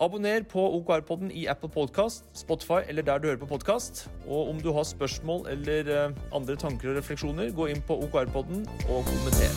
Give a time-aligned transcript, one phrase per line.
[0.00, 4.06] Abonner på OKR-podden i Apple Podcast, Spotify eller der du hører på podkast.
[4.24, 8.62] Og om du har spørsmål eller eh, andre tanker og refleksjoner, gå inn på OKR-podden
[8.88, 9.52] og kommenter.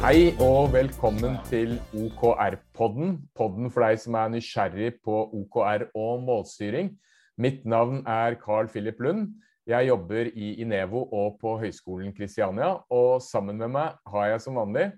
[0.00, 3.18] Hei og velkommen til OKR-podden.
[3.36, 6.94] Podden for deg som er nysgjerrig på OKR og målstyring.
[7.36, 9.34] Mitt navn er Carl Philip Lund.
[9.68, 12.78] Jeg jobber i Inevo og på Høgskolen Kristiania.
[12.88, 14.94] Og sammen med meg har jeg som vanlig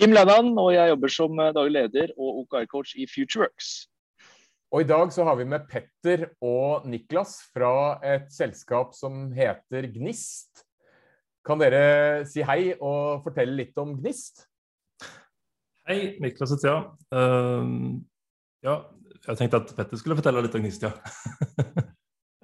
[0.00, 3.66] Kim Lennan, og jeg jobber som daglig leder og OKR-coach i Futureworks.
[4.72, 9.90] Og i dag så har vi med Petter og Niklas fra et selskap som heter
[9.92, 10.62] Gnist.
[11.44, 14.46] Kan dere si hei og fortelle litt om Gnist?
[15.84, 16.80] Hei, Niklas heter jeg.
[17.12, 18.00] Uh,
[18.64, 18.80] ja,
[19.26, 20.96] jeg tenkte at Petter skulle fortelle litt om Gnist, ja.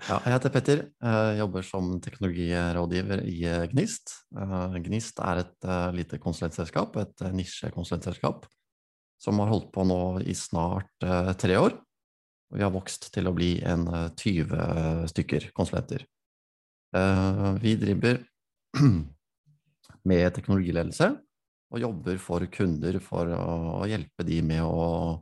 [0.06, 0.18] ja.
[0.24, 3.38] Jeg heter Petter, jeg jobber som teknologirådgiver i
[3.72, 4.12] Gnist.
[4.86, 8.46] Gnist er et lite konsulentselskap, et nisjekonsulentselskap,
[9.22, 11.06] som har holdt på nå i snart
[11.40, 11.76] tre år.
[12.54, 16.06] Vi har vokst til å bli en 20 stykker konsulenter.
[17.62, 18.22] Vi driver
[20.10, 21.10] med teknologiledelse
[21.74, 25.18] og jobber for kunder for å hjelpe de med å,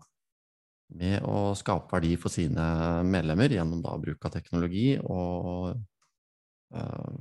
[0.95, 2.65] med å skape verdi for sine
[3.07, 5.75] medlemmer gjennom da bruk av teknologi og
[6.75, 7.15] uh,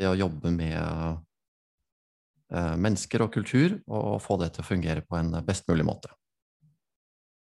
[0.00, 5.18] det å jobbe med uh, mennesker og kultur og få det til å fungere på
[5.20, 6.10] en best mulig måte.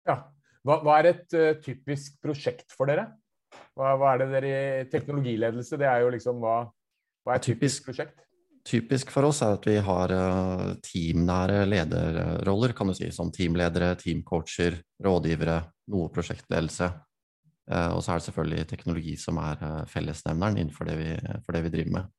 [0.09, 0.21] Ja.
[0.65, 3.07] Hva, hva er et uh, typisk prosjekt for dere?
[3.77, 5.79] Hva, hva, er det dere i teknologiledelse?
[5.79, 6.57] Det er jo liksom hva
[7.29, 8.23] hva er typisk prosjekt?
[8.69, 13.96] Typisk for oss er at vi har uh, teamnære lederroller, kan du si, som teamledere,
[13.97, 15.56] teamcoacher, rådgivere,
[15.90, 16.91] noe prosjektledelse.
[17.69, 21.09] Uh, og så er det selvfølgelig teknologi som er uh, fellesnevneren innenfor det vi,
[21.47, 22.16] for det vi driver med.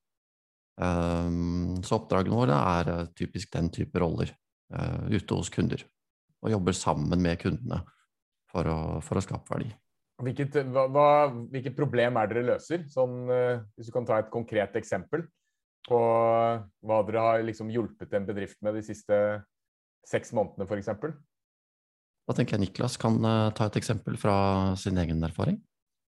[1.84, 4.30] så oppdragene våre er typisk den type roller
[5.12, 5.82] ute hos kunder.
[6.40, 7.82] Og jobber sammen med kundene
[8.48, 9.68] for å, for å skape verdi.
[10.24, 12.86] Hvilket, hva, hvilket, problem er dere løser?
[12.88, 13.28] Sånn,
[13.76, 15.26] hvis du kan ta et konkret eksempel
[15.88, 19.16] på hva dere har liksom hjulpet en bedrift med de siste
[20.06, 20.90] seks månedene, f.eks.
[22.28, 24.34] Da tenker jeg Niklas kan uh, ta et eksempel fra
[24.80, 25.60] sin egen erfaring.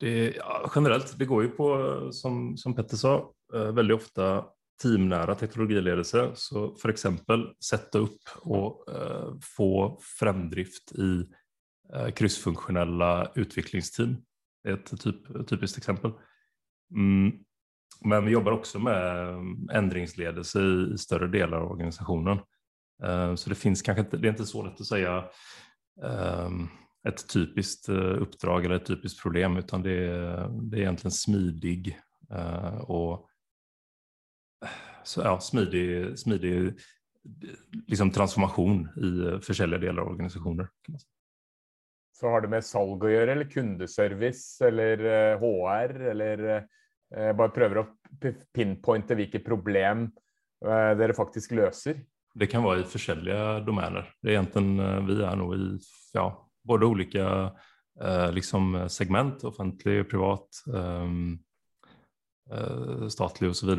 [0.02, 1.70] Det, ja, generelt, det går jo på,
[2.16, 3.16] som, som Petter sa,
[3.56, 4.34] uh, veldig ofte
[4.84, 6.26] teamnære teknologiledelse.
[6.40, 7.08] Så f.eks.
[7.64, 8.84] sette opp og
[9.46, 9.70] få
[10.18, 11.12] fremdrift i
[11.94, 14.16] Eh, kryssfunksjonelle utviklingsteam.
[14.64, 16.16] Det er et typ, typisk eksempel.
[16.90, 17.44] Mm.
[18.02, 19.28] Men vi jobbar också med
[19.72, 22.40] ändringsledelse i, större delar av organisationen.
[23.04, 25.26] Uh, så det finns kanske inte, det är inte så lätt att säga
[26.02, 26.70] um,
[27.08, 32.00] ett typiskt uh, uppdrag eller ett typiskt problem utan det är, det är egentligen smidig
[32.32, 33.30] uh, och
[35.04, 36.74] så, ja, smidig, smidig
[37.88, 40.70] liksom transformation i forskjellige deler av säga.
[42.12, 45.02] Så har det med salg å gjøre, eller kundeservice, eller
[45.42, 46.44] HR, eh, eller
[47.16, 47.86] uh, bare prøver å
[48.54, 50.08] pinpointe hvilke problem
[50.66, 52.02] uh, dere faktisk løser?
[52.34, 54.08] Det kan være i forskjellige domener.
[54.22, 55.62] Det er egentlig, vi er nå i
[56.16, 56.26] ja,
[56.66, 57.28] både ulike
[58.34, 61.36] liksom segment, offentlig, privat, um,
[63.14, 63.70] statlig osv.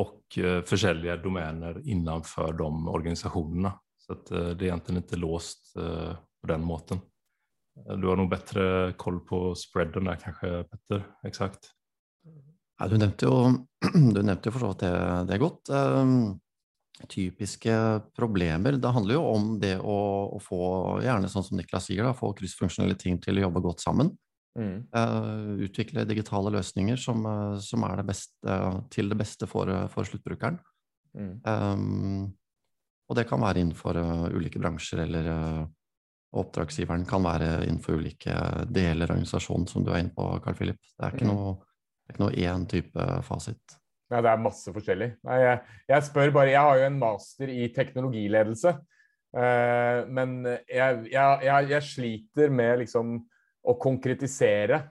[0.00, 3.74] Og forskjellige domener innenfor de organisasjonene.
[4.00, 7.04] Så det er egentlig ikke låst på den måten.
[7.72, 8.64] Du har nok bedre
[9.00, 11.06] koll på spreaden der, kanskje, Petter?
[11.28, 11.70] Exakt.
[12.82, 13.34] Ja, du nevnte jo,
[14.16, 14.94] du nevnte for så vidt det,
[15.28, 15.70] det er godt.
[15.70, 16.40] Um,
[17.06, 17.74] typiske
[18.18, 18.74] problemer.
[18.82, 19.98] Det handler jo om det å,
[20.34, 20.58] å, få,
[21.04, 24.10] gjerne sånn som Niklas sier, da, få kryssfunksjonelle ting til å jobbe godt sammen.
[24.58, 24.82] Mm.
[24.90, 29.70] Uh, utvikle digitale løsninger som, uh, som er det beste, uh, til det beste for,
[29.94, 30.58] for sluttbrukeren.
[31.14, 31.32] Mm.
[31.46, 32.26] Um,
[33.06, 33.98] og det kan være innenfor
[34.34, 35.26] ulike bransjer eller
[36.32, 38.34] oppdragsgiveren kan være innenfor ulike
[38.72, 40.80] deler av organisasjonen, som du er inne på, Carl Philip.
[40.96, 41.32] Det er ikke mm.
[41.32, 41.71] noe,
[42.12, 43.80] ikke noe én type fasit.
[44.12, 45.08] Nei, det er masse forskjellig.
[45.24, 48.74] Nei, jeg, jeg, spør bare Jeg har jo en master i teknologiledelse.
[49.32, 53.14] Uh, men jeg, jeg, jeg, sliter med liksom
[53.64, 54.82] å konkretisere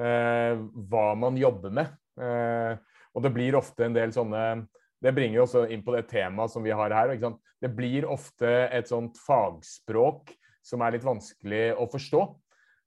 [0.00, 0.58] uh,
[0.90, 1.92] hva man jobber med.
[2.18, 2.74] Uh,
[3.14, 4.64] og det blir ofte en del sånne
[5.02, 7.14] Det bringer jo også inn på det temaet som vi har her.
[7.14, 10.32] Det blir ofte et sånt fagspråk
[10.64, 12.22] som er litt vanskelig å forstå.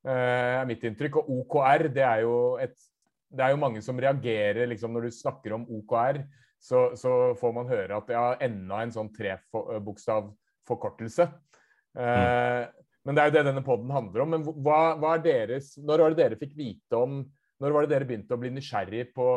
[0.10, 1.20] er mitt inntrykk.
[1.22, 2.76] Og OKR, det er jo et
[3.34, 6.18] det er jo mange som reagerer liksom, når du snakker om OKR.
[6.58, 11.28] Så, så får man høre at ja, enda en sånn trebokstavforkortelse.
[11.98, 12.66] Eh, mm.
[13.08, 14.34] Men det er jo det denne poden handler om.
[14.36, 17.22] Men hva, hva, er deres Når var det dere fikk vite om
[17.64, 19.28] Når var det dere begynte å bli nysgjerrig på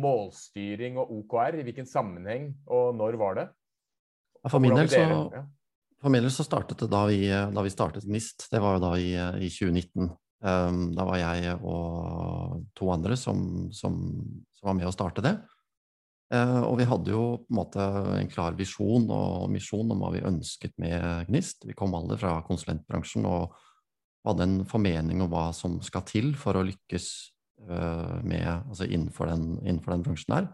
[0.00, 1.60] målstyring og OKR?
[1.60, 3.46] I hvilken sammenheng, og når var det?
[4.46, 5.02] For min del så,
[6.06, 8.46] del så startet det da vi, da vi startet GNIST.
[8.52, 9.08] Det var jo da i,
[9.42, 10.12] i 2019.
[10.44, 14.00] Ehm, da var jeg og to andre som, som,
[14.56, 15.36] som var med å starte det.
[16.26, 17.84] Uh, og vi hadde jo på en måte
[18.16, 21.62] en klar visjon og misjon om hva vi ønsket med Gnist.
[21.68, 23.54] Vi kom alle fra konsulentbransjen og
[24.26, 27.06] hadde en formening om hva som skal til for å lykkes
[27.70, 30.48] uh, med, altså innenfor, den, innenfor den bransjen her.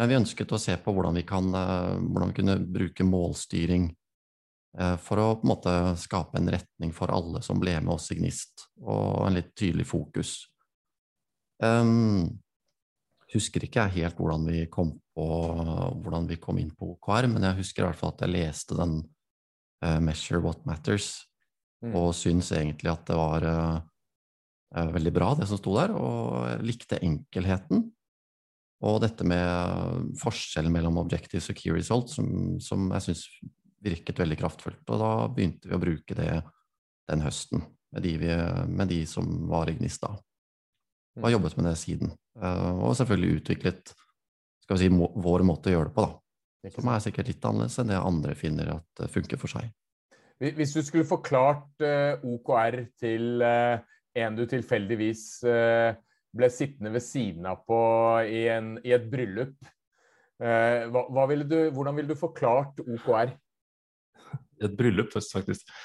[0.00, 3.90] Men vi ønsket å se på hvordan vi, kan, uh, hvordan vi kunne bruke målstyring
[4.74, 5.72] for å på en måte
[6.02, 9.86] skape en retning for alle som ble med oss i Gnist, og en litt tydelig
[9.86, 10.32] fokus.
[11.62, 12.26] Um,
[13.34, 15.26] husker ikke jeg helt hvordan vi kom på
[16.02, 18.78] hvordan vi kom inn på OKR, men jeg husker i hvert fall at jeg leste
[18.78, 18.98] den
[19.84, 21.24] uh, 'Measure What Matters',
[21.84, 21.94] mm.
[21.94, 26.66] og syns egentlig at det var uh, veldig bra, det som sto der, og jeg
[26.66, 27.86] likte enkelheten.
[28.84, 33.22] Og dette med forskjellen mellom objectives og key results, som, som jeg syns
[33.84, 34.84] virket veldig kraftfullt.
[34.88, 36.32] Og da begynte vi å bruke det
[37.10, 37.62] den høsten
[37.94, 38.30] med de, vi,
[38.68, 40.10] med de som var i Gnista.
[41.14, 41.36] Og har mm.
[41.36, 42.12] jobbet med det siden.
[42.40, 43.94] Eh, og selvfølgelig utviklet
[44.64, 46.70] skal vi si, må, vår måte å gjøre det på, da.
[46.72, 49.68] Som er sikkert litt annerledes enn det andre finner at det funker for seg.
[50.40, 57.60] Hvis du skulle forklart eh, OKR til en du tilfeldigvis ble sittende ved siden av
[57.66, 57.78] på
[58.26, 59.54] i, en, i et bryllup,
[60.38, 63.34] hva, hva ville du, hvordan ville du forklart OKR?
[64.64, 65.68] I et bryllup faktisk.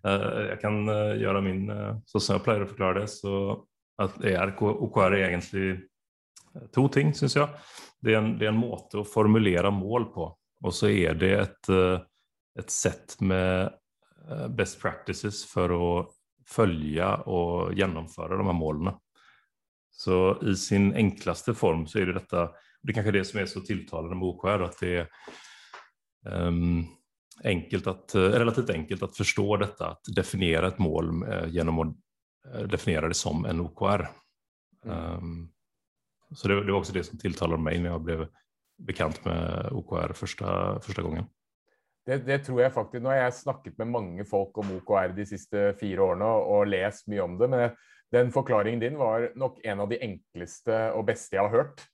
[0.00, 1.66] Eh, jeg kan eh, gjøre min
[2.08, 3.10] sånn som jeg pleier å forklare det.
[3.12, 3.34] så
[4.00, 5.74] at ERK og OKR er egentlig
[6.72, 7.58] to ting, syns jeg.
[8.00, 10.30] Det er, en, det er, en, måte å formulere mål på.
[10.64, 11.70] Og så er det et,
[12.64, 13.76] et sett med
[14.56, 15.90] best practices for å
[16.48, 18.96] følge og gjennomføre de her målene.
[20.00, 22.48] Så i sin enkleste form så er det dette
[22.80, 25.08] Det er kanskje det som er så tiltalende med OKR, at det er
[27.44, 31.96] enkelt att, eh, relativt enkelt att förstå detta, att definiera ett mål uh, genom att
[32.54, 34.08] uh, definiera det som en OKR.
[34.84, 35.14] Mm.
[35.14, 35.52] Um,
[36.34, 38.28] så det, det, var också det som tilltalade mig när jag blev
[38.78, 41.24] bekant med OKR första, första gången.
[42.06, 43.02] Det, det, tror jeg faktisk.
[43.02, 47.10] Nå har jeg snakket med mange folk om OKR de siste fire årene og lest
[47.12, 47.74] mye om det, men
[48.10, 51.84] den forklaringen din var nok en av de enkleste og beste jeg har hørt.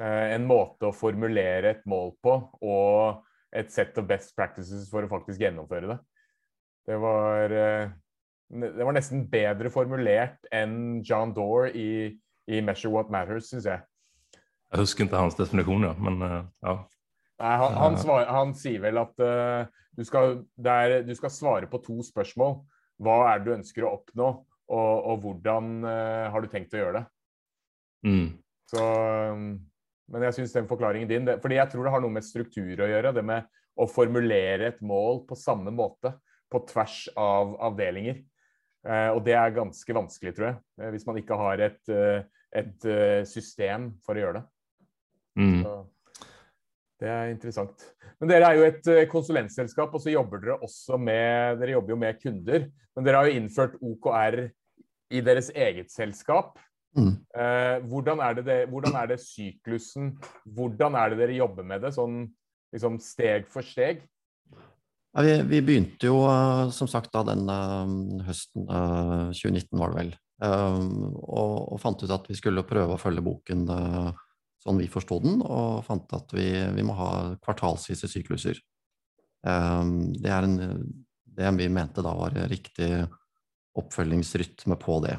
[0.00, 3.24] Eh, en måte å formulere et mål på og
[3.56, 5.98] et sett of best practices for å faktisk gjennomføre det.
[6.88, 7.90] Det var, eh,
[8.48, 12.18] det var nesten bedre formulert enn John Dore i,
[12.48, 13.84] i 'Measure What Matters', syns jeg.
[14.68, 16.78] Jeg husker ikke hans definisjon, ja, men eh, ja.
[17.38, 21.68] Nei, han, han, svar, han, sier vel at uh, du, skal, er, du, skal, svare
[21.70, 22.56] på to spørsmål.
[22.98, 24.30] Hva er det du ønsker å oppnå,
[24.74, 27.04] og, og hvordan uh, har du tenkt å gjøre det?
[28.10, 28.26] Mm.
[28.72, 28.82] Så
[29.38, 29.46] um,
[30.08, 32.80] men jeg syns den forklaringen din det, fordi jeg tror det har noe med struktur
[32.80, 33.12] å gjøre.
[33.16, 36.14] Det med å formulere et mål på samme måte
[36.50, 38.22] på tvers av avdelinger.
[38.88, 42.22] Eh, og det er ganske vanskelig, tror jeg, eh, hvis man ikke har et, eh,
[42.58, 44.46] et uh, system for å gjøre det.
[45.38, 45.58] Mm.
[46.98, 47.82] det er interessant.
[48.18, 51.98] Men dere er jo et konsulentselskap, og så jobber dere også med Dere jobber jo
[52.00, 52.64] med kunder,
[52.96, 54.38] men dere har jo innført OKR
[55.14, 56.56] i deres eget selskap.
[56.98, 57.14] Mm.
[57.38, 60.14] Eh, hvordan, er det, hvordan, er det syklusen
[60.56, 62.24] Hvordan er det dere jobber med det, sånn
[62.74, 64.02] liksom steg for steg?
[65.14, 69.94] Ja, vi, vi, begynte jo uh, som sagt da den uh, høsten uh, 2019, var
[69.94, 70.16] det vel.
[70.38, 73.64] Og, og, fant ut at vi skulle prøve å følge boken
[74.62, 77.08] sånn vi forsto den, og fant at vi, vi må ha
[77.42, 78.60] kvartalsvise sykluser.
[79.42, 80.54] det er en,
[81.26, 82.86] det vi mente da var riktig
[83.82, 85.16] oppfølgingsrytme på det.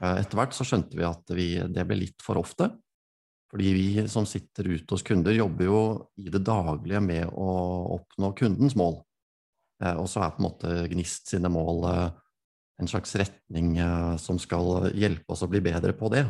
[0.00, 2.70] Eh, etter hvert så skjønte vi at vi, det ble litt for ofte.
[3.50, 5.80] Fordi vi som sitter ute hos kunder, jobber jo
[6.22, 7.50] i det daglige med å
[7.98, 9.00] oppnå kundens mål.
[9.82, 12.06] Eh, og så er på en måte Gnist sine mål eh,
[12.80, 13.74] en slags retning
[14.16, 16.22] som skal hjelpe oss å bli bedre på det.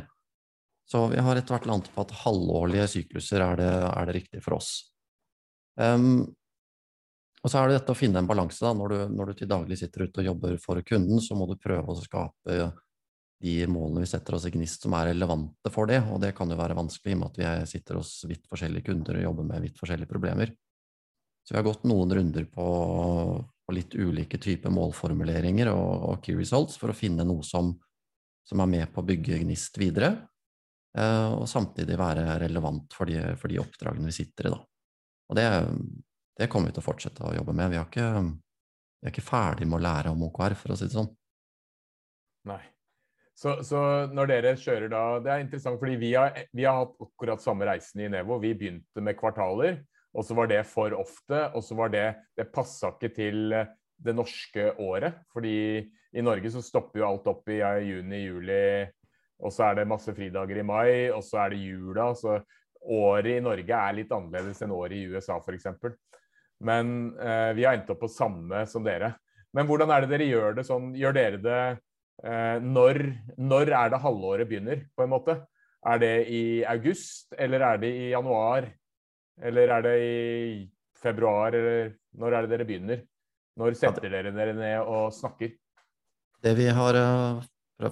[0.90, 4.42] Så vi har etter hvert landet på at halvårlige sykluser er det, er det riktige
[4.42, 4.70] for oss.
[5.78, 6.24] Um,
[7.44, 8.58] og så er det dette å finne en balanse.
[8.64, 11.46] da, når du, når du, til daglig sitter ute og jobber for kunden, så må
[11.46, 12.56] du prøve å skape
[13.40, 16.50] de målene vi setter oss i Gnist som er relevante for det, og det kan
[16.52, 19.46] jo være vanskelig i og med at vi sitter hos vidt forskjellige kunder og jobber
[19.48, 20.52] med vidt forskjellige problemer.
[21.44, 22.66] Så vi har gått noen runder på,
[23.40, 27.72] på litt ulike typer målformuleringer og, og, key results for å finne noe som,
[28.46, 30.10] som er med på å bygge Gnist videre,
[30.98, 34.52] eh, og samtidig være relevant for de, for de oppdragene vi sitter i.
[34.52, 34.60] Da.
[35.30, 35.46] Og det,
[36.36, 37.72] det, kommer vi til å fortsette å jobbe med.
[37.72, 38.10] Vi, ikke,
[39.00, 41.08] er ikke ferdig med å lære om OKR, for å si det sånn.
[42.52, 42.60] Nei.
[43.40, 43.80] Så, så,
[44.12, 47.64] når dere kjører da Det er interessant, fordi vi har, vi har hatt akkurat samme
[47.68, 48.36] reisen i Nevo.
[48.42, 49.78] Vi begynte med kvartaler,
[50.12, 51.46] og så var det for ofte.
[51.56, 52.04] Og så var det
[52.36, 53.56] Det passa ikke til
[54.00, 55.22] det norske året.
[55.32, 55.56] Fordi
[55.88, 58.62] i Norge så stopper jo alt opp i juni-juli,
[59.40, 62.10] og så er det masse fridager i mai, og så er det jula.
[62.18, 62.40] Så
[62.92, 65.70] året i Norge er litt annerledes enn året i USA, f.eks.
[66.60, 69.14] Men eh, vi har endt opp på samme som dere.
[69.56, 70.92] Men hvordan er det dere gjør det sånn?
[70.98, 71.89] Gjør dere det Eh,
[72.20, 72.98] når,
[73.40, 75.38] når, er det halvåret begynner, på en måte?
[75.88, 78.66] Er det i august, eller er det i januar?
[79.40, 80.66] Eller er det i
[81.00, 83.00] februar, eller når er det dere begynner?
[83.60, 85.54] Når setter dere dere ned og snakker?
[86.40, 87.40] Det vi har uh,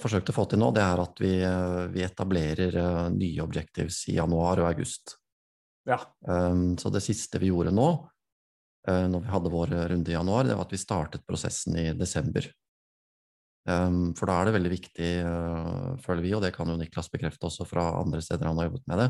[0.01, 2.79] forsøkt å få til nå, det er at vi, uh, vi etablerer
[3.15, 5.17] nye objectives i januar og august.
[5.89, 6.03] Ja.
[6.29, 7.91] Um, så det siste vi gjorde nå,
[8.89, 12.47] når vi hadde vår runde i januar, det var at vi startet prosessen i desember.
[13.69, 17.11] Um, for da er det veldig viktig, uh, føler vi, og det kan jo Niklas
[17.13, 19.09] bekrefte også fra andre steder han har jobbet med det,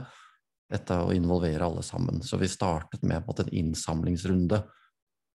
[0.74, 2.18] dette å involvere alle sammen.
[2.26, 4.58] Så vi startet med en innsamlingsrunde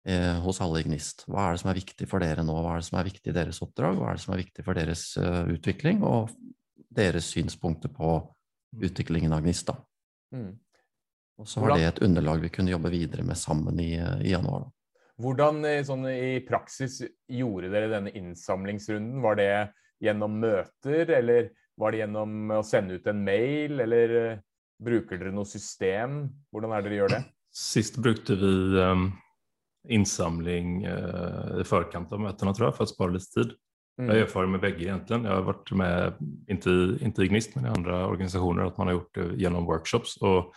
[0.07, 1.23] eh, hos alle i Gnist.
[1.29, 2.55] Hva er det som er viktig for dere nå?
[2.65, 3.95] Hva er det som er viktig i deres oppdrag?
[3.95, 6.01] Hva er det som er viktig for deres uh, utvikling?
[6.03, 6.33] Og
[6.91, 8.83] deres synspunkter på mm.
[8.89, 9.71] utviklingen av Gnist.
[9.71, 9.77] da.
[10.35, 10.51] Mm.
[11.39, 14.67] Og så var det et underlag vi kunne jobbe videre med sammen i, i januar.
[14.67, 14.80] da.
[15.21, 19.21] Hvordan eh, sånn, i praksis gjorde dere denne innsamlingsrunden?
[19.23, 19.51] Var det
[20.01, 24.39] gjennom møter, eller var det gjennom å sende ut en mail, eller uh,
[24.81, 26.23] bruker dere noe system?
[26.53, 27.21] Hvordan er det dere gjør det?
[27.53, 28.51] Sist brukte vi
[28.81, 29.09] um,
[29.93, 33.55] innsamling uh, i forkant av møtene, tror jeg, for å spare litt tid.
[33.99, 34.07] Mm.
[34.07, 35.21] Jeg har erfaring med begge, egentlig.
[35.21, 39.17] Jeg har vært med, ikke i Gnist, men i andre organisasjoner, at man har gjort
[39.19, 40.17] det gjennom workshops.
[40.25, 40.53] og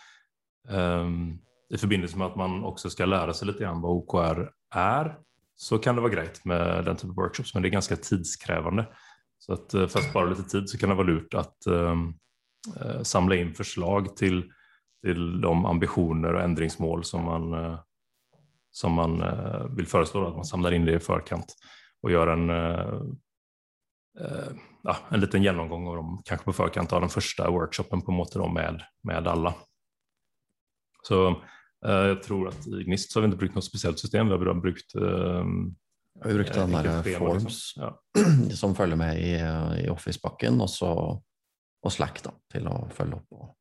[0.69, 1.35] um,
[1.73, 4.41] i forbindelse med at man også skal lære seg litt grann hva OKR
[4.77, 5.15] er,
[5.55, 8.85] så kan det være greit med den type workshops, men det er ganske tidskrevende.
[9.41, 12.07] Så at eh, for å spare litt tid så kan det være lurt at um,
[12.75, 14.43] uh, samle inn forslag til,
[15.05, 18.41] til, de ambisjoner og endringsmål som man, uh,
[18.75, 20.27] som man uh, vil foreslå.
[20.27, 21.55] At man samler inn det i forkant
[22.05, 22.51] og gjør en,
[24.13, 28.19] ja, en liten gjennomgang av dem, kanskje på forkant av den første workshopen på en
[28.19, 29.55] måte da, med, med alle.
[31.07, 31.54] Så uh,
[31.85, 34.31] jeg tror at i Gnist så har vi ikke brukt noe spesielt system.
[34.31, 35.43] Vi har brukt uh,
[36.23, 37.19] vi brukte den der liksom.
[37.19, 37.89] Forms ja.
[38.61, 39.35] som følger med i,
[39.83, 41.21] i Office-pakken, og,
[41.83, 43.27] og Slack da, til å følge opp.
[43.35, 43.53] og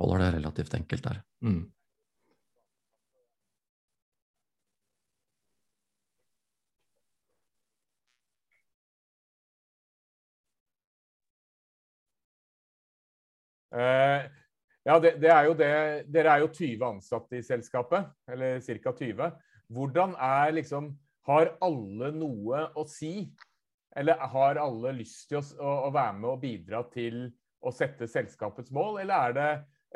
[0.00, 1.20] Holder det relativt enkelt der.
[1.44, 1.70] Mm.
[13.74, 14.43] Uh,
[14.84, 15.72] ja, det, det er jo det.
[16.12, 18.92] Dere er jo 20 ansatte i selskapet, eller ca.
[18.92, 19.32] 20.
[19.72, 20.92] Hvordan er liksom
[21.24, 23.30] Har alle noe å si?
[23.96, 27.30] Eller har alle lyst til å, å, å være med og bidra til
[27.64, 29.46] å sette selskapets mål, eller er, det,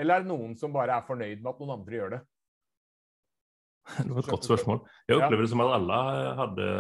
[0.01, 2.21] eller er det noen som bare er fornøyd med at noen andre gjør det?
[3.99, 4.81] Det var et godt spørsmål.
[5.09, 5.99] Jeg opplever det som at alle,
[6.39, 6.71] hadde,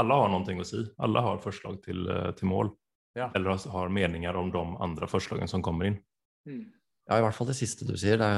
[0.00, 0.80] alle har noe å si.
[1.04, 2.08] Alle har forslag til,
[2.38, 2.72] til mål.
[3.16, 3.28] Ja.
[3.36, 6.00] Eller har meninger om de andre forslagene som kommer inn.
[6.48, 6.64] Mm.
[7.04, 8.16] Ja, i hvert fall det siste du sier.
[8.20, 8.28] Det,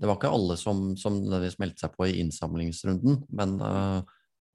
[0.00, 3.18] det var ikke alle som, som meldte seg på i innsamlingsrunden.
[3.36, 4.00] Men uh,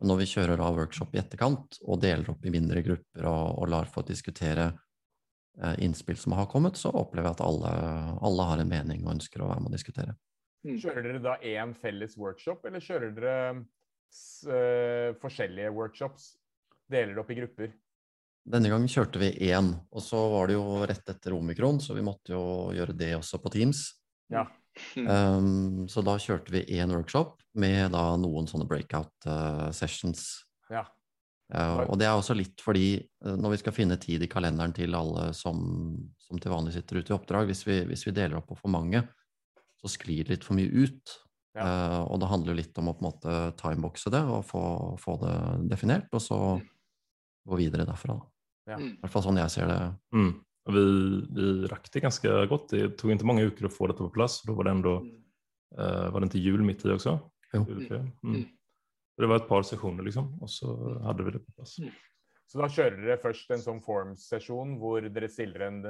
[0.01, 3.69] når vi kjører av workshop i etterkant og deler opp i mindre grupper og, og
[3.69, 7.73] lar folk diskutere uh, innspill som har kommet, så opplever jeg at alle,
[8.31, 10.17] alle, har en mening og ønsker å være med og diskutere.
[10.65, 10.79] Mm.
[10.81, 16.31] Kjører dere da én felles workshop, eller kjører dere uh, forskjellige workshops?
[16.89, 17.77] Deler det opp i grupper?
[18.49, 22.05] Denne gangen kjørte vi én, og så var det jo rett etter omikron, så vi
[22.05, 22.43] måtte jo
[22.75, 23.83] gjøre det også på Teams.
[24.33, 24.47] Ja.
[24.95, 30.45] Um, så da kjørte vi én workshop med da noen sånne breakout uh, sessions.
[30.71, 30.85] Ja.
[31.49, 34.73] Uh, og det er også litt fordi uh, når vi skal finne tid i kalenderen
[34.75, 35.63] til alle som,
[36.21, 38.71] som til vanlig sitter ute i oppdrag, hvis vi, hvis vi, deler opp på for
[38.73, 39.01] mange,
[39.81, 41.15] så sklir det litt for mye ut.
[41.57, 41.65] Ja.
[41.65, 44.63] Uh, og det handler jo litt om å på en måte timeboxe det og få,
[45.01, 45.37] få, det
[45.73, 46.39] definert, og så
[47.49, 48.15] gå videre derfra.
[48.19, 48.29] da.
[48.69, 48.77] Ja.
[48.77, 48.91] Mm.
[48.93, 49.79] I hvert fall sånn jeg ser det.
[50.15, 50.29] Mm.
[50.69, 50.83] Vi,
[51.33, 52.75] vi rakk det ganske godt.
[52.75, 54.39] Det tok ikke mange uker å få dette på plass.
[54.45, 55.17] Da var det enda, mm.
[55.79, 57.17] uh, var det ikke jul midt i også?
[57.55, 57.65] Jo.
[57.65, 58.13] Mm.
[58.21, 58.45] mm.
[59.19, 61.73] Det var et par sesjoner, liksom, og så hadde vi det på plass.
[62.49, 65.81] Så da kjører dere først en sånn form-sesjon hvor dere stiller en,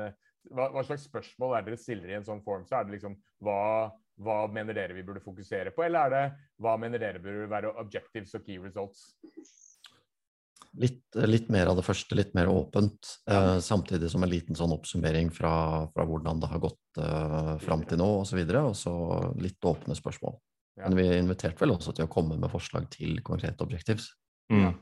[0.49, 2.65] hva, hva, slags spørsmål er dere stiller i en sånn form?
[2.67, 3.91] Så er det liksom hva,
[4.23, 6.23] hva mener dere vi burde fokusere på, eller er det
[6.63, 9.05] hva mener dere burde være objectives og key results?
[10.77, 13.15] Litt, litt, mer av det første, litt mer åpent.
[13.29, 15.53] Eh, samtidig som en liten sånn oppsummering fra,
[15.89, 18.37] fra hvordan det har gått eh, fram til nå osv.
[18.43, 18.93] Og, og så
[19.41, 20.37] litt åpne spørsmål.
[20.77, 20.85] Ja.
[20.87, 24.11] Men vi inviterte vel også til å komme med forslag til konkrete objectives.
[24.53, 24.77] Mm.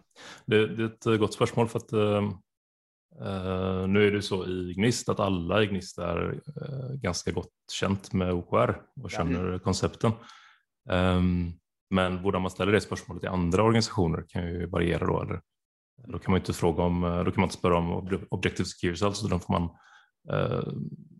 [0.45, 1.71] Det, det, er et godt spørsmål.
[1.71, 6.91] for at uh, Nå er det så i Gnist at alle i Gnist er uh,
[7.03, 9.63] ganske godt kjent med OKR og kjenner ja.
[9.63, 10.19] koncepten.
[10.87, 11.55] Um,
[11.95, 15.45] men hvordan man ställer det spørsmålet i andre organisationer kan jo variere da, Eller,
[15.97, 19.13] då kan man inte fråga om, då kan man inte spöra om objective key alltså
[19.13, 19.63] så då får man
[20.33, 20.73] uh,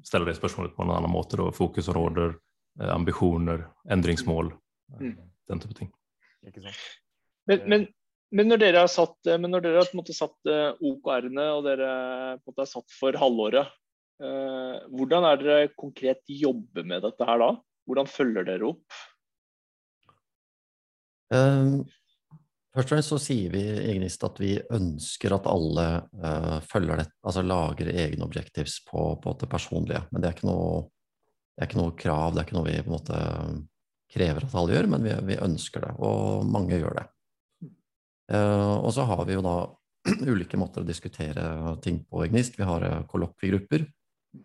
[0.04, 1.38] ställa det spörsmålet på en annen måte.
[1.38, 2.36] Då, fokusområder,
[2.80, 4.54] ambisjoner, endringsmål,
[5.00, 5.18] mm.
[5.48, 5.92] den type ting.
[7.46, 7.88] Men, men
[8.36, 10.72] men når dere har satt, eh, men når dere har på en måte satt eh,
[10.84, 11.92] OKR-ene og dere
[12.42, 13.76] på en måte har satt for halvåret,
[14.24, 17.52] eh, hvordan er dere konkret jobber med dette her da?
[17.88, 18.98] Hvordan følger dere opp?
[21.32, 21.86] Um,
[22.78, 25.88] først og fremst så sier vi i Gnist at vi ønsker at alle
[26.22, 30.04] uh, følger det, altså lager egne objectives på, på det personlige.
[30.12, 30.86] Men det er, noe,
[31.56, 33.22] det er ikke noe krav, det er ikke noe vi på en måte
[34.14, 37.08] krever at alle gjør, men vi, vi ønsker det, og mange gjør det.
[38.32, 39.58] Uh, og så har vi jo da
[40.32, 42.56] ulike måter å diskutere ting på i Gnist.
[42.60, 43.88] Vi har eh, kollokviegrupper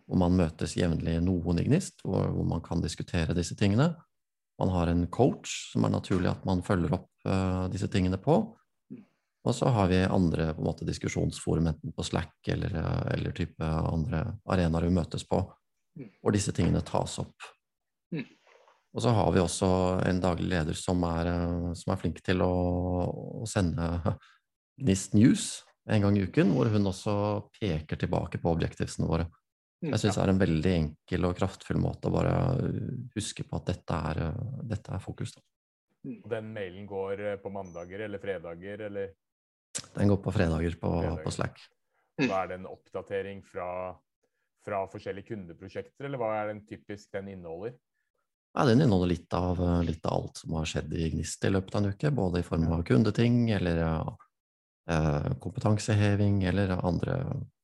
[0.07, 3.93] hvor man møtes jevnlig noen i Gnist, hvor, hvor, man kan diskutere disse tingene.
[4.61, 8.38] Man har en coach som er naturlig at man følger opp uh, disse tingene på.
[9.43, 12.76] Og så har vi andre på en måte, diskusjonsforum, enten på Slack eller,
[13.11, 15.41] eller type andre arenaer vi møtes på,
[16.23, 17.50] hvor disse tingene tas opp.
[18.14, 18.29] Mm.
[18.93, 19.69] Og så har vi også
[20.05, 22.52] en daglig leder som er, eh, som er flink til å,
[23.43, 23.88] å sende
[24.79, 25.47] Gnist News
[25.91, 27.14] en gang i uken, hvor hun også
[27.57, 29.26] peker tilbake på objektivsene våre.
[29.83, 32.35] Mm, Jeg syns det er en veldig enkel og kraftfull måte å bare
[33.17, 34.23] huske på at dette er,
[34.71, 35.35] dette er fokus.
[35.35, 35.43] Da.
[36.04, 36.18] Mm.
[36.30, 39.12] Den mailen går eh, på mandager eller fredager, eller?
[39.94, 41.22] Den går på fredager på, fredager.
[41.24, 41.62] på Slack.
[42.18, 42.35] Da mm.
[42.38, 43.68] er det en oppdatering fra,
[44.66, 47.77] fra forskjellige kundeprosjekter, eller hva er den typisk den inneholder?
[48.53, 51.74] Ja, Den inneholder litt av, litt av, alt som har skjedd i Gnist i løpet
[51.74, 52.11] av en uke.
[52.12, 57.16] Både i form av kundeting eller uh, kompetanseheving eller andre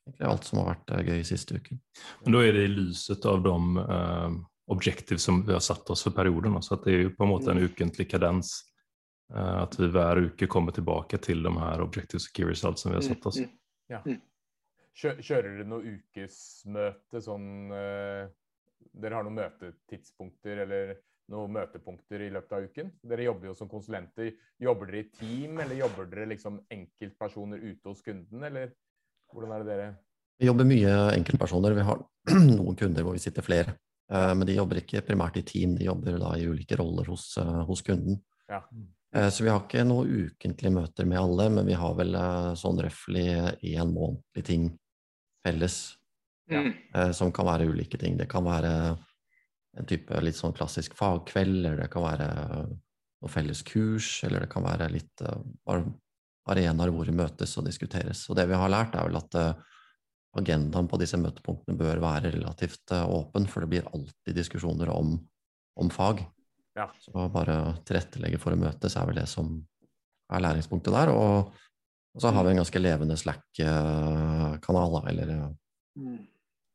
[0.08, 1.82] Egentlig alt som har vært gøy siste uken.
[2.24, 6.04] Men Da er det i lyset av de uh, objektiv som vi har satt oss
[6.06, 6.56] for perioden.
[6.62, 8.56] Så det er jo på en måte en ukentlig kadens.
[9.28, 12.96] Uh, at vi hver uke kommer tilbake til de her objective security results som vi
[12.96, 13.40] har satt oss.
[13.44, 13.92] Mm, mm.
[13.92, 14.02] Ja.
[14.98, 17.68] Kjører dere noe ukesmøte sånn
[18.98, 20.96] dere har noen møtetidspunkter eller
[21.32, 22.92] noen møtepunkter i løpet av uken?
[23.10, 24.32] Dere jobber jo som konsulenter.
[24.62, 28.72] Jobber dere i team, eller jobber dere liksom enkeltpersoner ute hos kunden, eller
[29.32, 29.88] hvordan er det dere
[30.38, 31.76] Vi jobber mye enkeltpersoner.
[31.76, 32.02] Vi har
[32.58, 33.76] noen kunder hvor vi sitter flere.
[34.12, 37.30] Eh, men de jobber ikke primært i team, de jobber da i ulike roller hos,
[37.40, 38.20] eh, hos kunden.
[38.48, 38.62] Ja.
[39.14, 42.16] Eh, så vi har ikke noen ukentlige møter med alle, men vi har vel
[42.56, 43.28] sånn røftlig
[43.62, 44.68] én månedlig ting
[45.44, 45.96] felles.
[46.48, 48.16] Eh, som kan være ulike ting.
[48.16, 48.72] Det kan være
[49.78, 52.28] en type litt sånn klassisk fagkveld, eller det kan være
[52.68, 55.22] noe felles kurs, eller det kan være litt
[56.48, 58.24] arenaer hvor vi møtes og diskuteres.
[58.30, 59.36] Og det vi har lært, er vel at
[60.36, 65.16] agendaen på disse møtepunktene bør være relativt uh, åpen, for det blir alltid diskusjoner om,
[65.80, 66.20] om fag.
[66.78, 66.88] Ja.
[67.02, 69.56] Så bare tilrettelegge for å møtes er vel det som
[70.28, 71.10] er læringspunktet der.
[71.14, 71.54] Og,
[72.14, 75.32] og så har vi en ganske levende Slack-kanal, eller
[75.98, 76.18] mm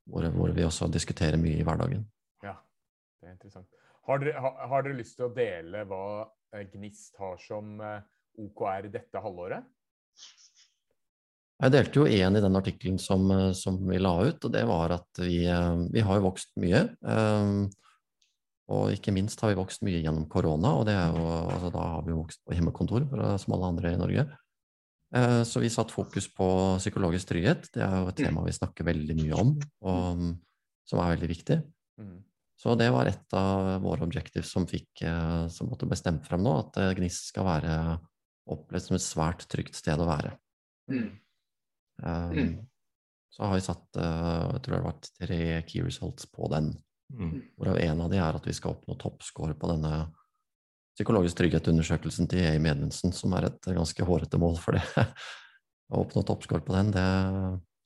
[0.09, 2.03] hvor, hvor, vi også diskuterer mye i hverdagen.
[2.43, 2.57] Ja,
[3.21, 3.69] det er interessant.
[4.07, 6.05] Har dere, har, har dere lyst til å dele hva
[6.53, 8.01] eh, Gnist har som eh,
[8.43, 9.63] OKR dette halvåret?
[11.61, 14.65] Jeg delte jo én i den artikkelen som, eh, som, vi la ut, og det
[14.67, 15.43] var at vi,
[15.93, 16.85] vi har jo vokst mye.
[18.73, 22.05] Og ikke minst har vi vokst mye gjennom korona, og det jo, altså, da har
[22.07, 23.05] vi vokst på hjemmekontor
[23.41, 24.25] som alle andre i Norge.
[25.13, 26.47] Eh, så vi satt fokus på
[26.81, 27.69] psykologisk trygghet.
[27.73, 28.25] Det er jo et mm.
[28.25, 29.51] tema vi snakker veldig mye om,
[29.85, 30.23] og
[30.89, 31.59] som er veldig viktig.
[32.01, 32.15] Mm.
[32.63, 36.55] Så det var et av våre objectives som, fikk, eh, som måtte bestemt frem nå,
[36.63, 37.75] at Gnist skal være
[38.53, 40.33] opplevd som et svært trygt sted å være.
[40.91, 41.11] Mm.
[42.01, 42.55] Um,
[43.33, 45.37] så har vi satt jeg tror det har vært tre
[45.69, 46.71] key results på den,
[47.13, 47.37] mm.
[47.57, 49.93] hvorav en av de er at vi skal oppnå toppscore på denne
[50.93, 54.83] psykologisk trygghet-undersøkelsen til Amy Edmundsen, som er et ganske hårete mål for det.
[55.93, 57.07] Å oppnå toppscore på den, det,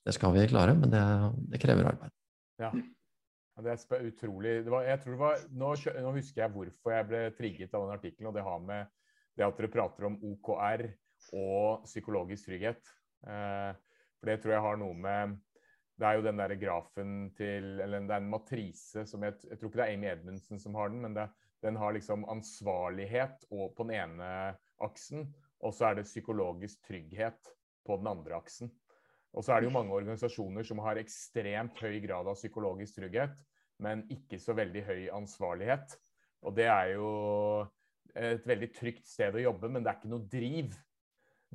[0.08, 1.04] det, skal vi klare, men det,
[1.54, 2.14] det krever arbeid.
[2.62, 2.72] Ja.
[3.58, 5.72] Det er utrolig det var, jeg tror det var, nå,
[6.04, 8.92] nå, husker jeg hvorfor jeg ble trigget av den artikkelen, og det har med
[9.38, 10.84] det at dere prater om OKR
[11.38, 12.92] og psykologisk trygghet.
[13.26, 13.72] Eh,
[14.18, 15.38] for det tror jeg har noe med
[15.98, 19.58] det er jo den der grafen til Eller det er en matrise som jeg, jeg
[19.58, 21.26] tror ikke det er Amy Edmundsen som har den, men det,
[21.66, 24.32] den har liksom ansvarlighet og på den ene
[24.86, 25.26] aksen,
[25.66, 27.50] og så er det psykologisk trygghet
[27.88, 28.70] på den andre aksen.
[29.34, 33.34] Og så er det jo mange organisasjoner som har ekstremt høy grad av psykologisk trygghet,
[33.82, 35.98] men ikke så veldig høy ansvarlighet.
[36.46, 37.10] Og det er jo
[38.18, 40.78] et veldig trygt sted å jobbe, men det er ikke noe driv.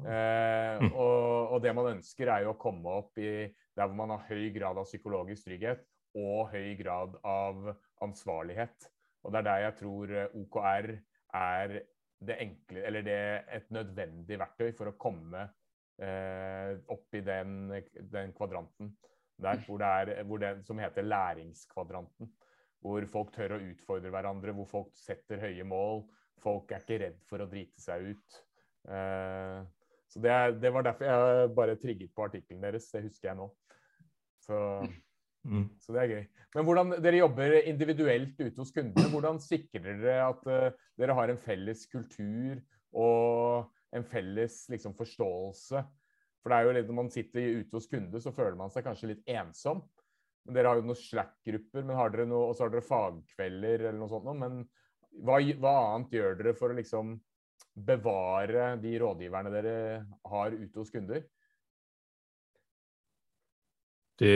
[0.03, 0.93] Eh, mm.
[0.93, 4.27] og, og, det man ønsker, er jo å komme opp i der hvor man har
[4.29, 5.87] høy grad av psykologisk trygghet
[6.19, 7.73] og høy grad av
[8.05, 8.91] ansvarlighet.
[9.23, 10.93] Og det er der jeg tror eh, OKR
[11.39, 11.79] er
[12.23, 13.21] det enkle, eller det
[13.57, 15.47] et nødvendig verktøy for å komme
[16.03, 17.73] eh, opp i den,
[18.13, 18.93] den, kvadranten
[19.43, 22.31] der hvor det er, hvor det, som heter læringskvadranten.
[22.83, 26.03] Hvor folk tør å utfordre hverandre, hvor folk setter høye mål.
[26.43, 28.39] Folk er ikke redd for å drite seg ut.
[28.91, 29.63] Eh,
[30.13, 32.91] så det, det, var derfor jeg bare trigget på artikkelen deres.
[32.93, 33.47] Det husker jeg nå.
[34.45, 34.59] Så,
[35.49, 35.65] mm.
[35.81, 36.27] så, det er gøy.
[36.53, 41.33] Men hvordan dere jobber individuelt ute hos kundene, hvordan sikrer dere at uh, dere har
[41.33, 42.61] en felles kultur
[42.93, 45.81] og en felles liksom, forståelse?
[46.43, 48.85] For det er jo litt, Når man sitter ute hos kunde, så føler man seg
[48.85, 49.81] kanskje litt ensom.
[50.45, 53.87] Men Dere har jo noen Slack-grupper, men har dere noe, og så har dere fagkvelder
[53.87, 54.29] eller noe sånt.
[54.43, 54.65] Men
[55.23, 57.15] hva, hva annet gjør dere for å liksom
[57.75, 59.77] bevare de rådgiverne dere
[60.29, 61.23] har ute hos kunder?
[64.19, 64.35] Det,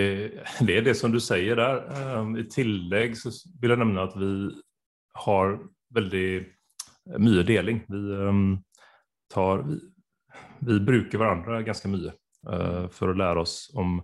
[0.67, 1.83] det, er det som du sier der.
[2.19, 4.31] Um, I tillegg så vil jeg nevne at vi
[5.27, 5.59] har
[5.95, 6.29] veldig
[7.23, 7.83] mye deling.
[7.93, 8.47] Vi, um,
[9.33, 9.79] tar, vi,
[10.67, 12.15] vi bruker hverandre ganske mye
[12.49, 14.01] uh, for å lære oss om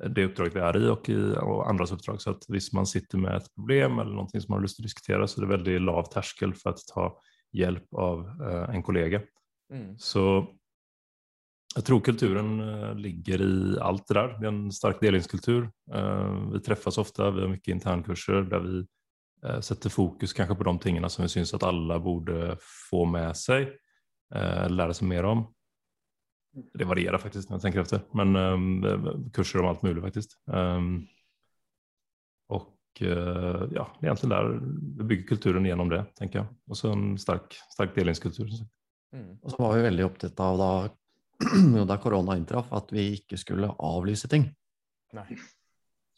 [0.00, 1.10] det oppdraget vi er i og,
[1.44, 2.22] og andres oppdrag.
[2.22, 4.86] Så at hvis man sitter med et problem eller noe som man har lyst til
[4.86, 7.10] å diskutere, så er det veldig lav terskel for å ta
[7.56, 9.20] hjelp av eh, en kollega.
[9.72, 9.94] Mm.
[9.98, 10.24] Så
[11.76, 14.32] jeg tror kulturen eh, ligger i alt det der.
[14.38, 15.68] Vi har en sterk delingskultur.
[15.94, 18.80] Eh, vi treffes ofte, vi har mye internkurser der vi
[19.64, 23.70] setter fokus kanskje på de tingene som vi syns at alle burde få med seg,
[24.68, 25.46] lære seg mer om.
[26.52, 28.36] Det varierer faktisk når jeg tenker efter, men
[29.32, 30.36] kurser om alt mulig faktisk.
[33.08, 33.10] Og
[33.60, 34.50] Eh, ja, det er egentlig der
[35.00, 36.48] vi bygger kulturen gjennom det, tenker jeg.
[36.68, 38.50] Og så en sterk, sterk delingskultur.
[39.14, 39.38] Mm.
[39.42, 40.72] Og så var vi veldig opptatt av da,
[41.90, 44.48] da korona inntraff, at vi ikke skulle avlyse ting.
[45.16, 45.26] Nei.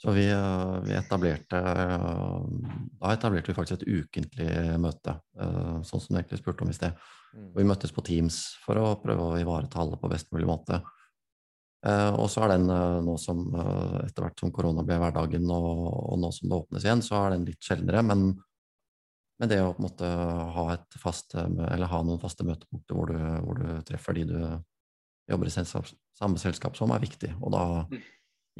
[0.02, 4.48] Så vi, eh, vi, etablerte Da etablerte vi faktisk et ukentlig
[4.82, 6.98] møte, eh, sånn som du egentlig spurte om i sted.
[7.32, 7.52] Mm.
[7.56, 10.82] Vi møttes på Teams for å prøve å ivareta alle på best mulig måte.
[11.82, 15.48] Uh, og så er den uh, nå som uh, etter hvert som korona blir hverdagen,
[15.50, 18.04] og, og, nå som det åpnes igjen, så er den litt sjeldnere.
[18.06, 18.26] Men,
[19.42, 20.10] men det å på en måte
[20.56, 20.66] ha,
[21.02, 24.38] fast, eller ha noen faste møtepunkter hvor hvor du treffer de du
[25.30, 27.32] jobber i selskap, samme selskap som, er viktig.
[27.42, 27.64] Og da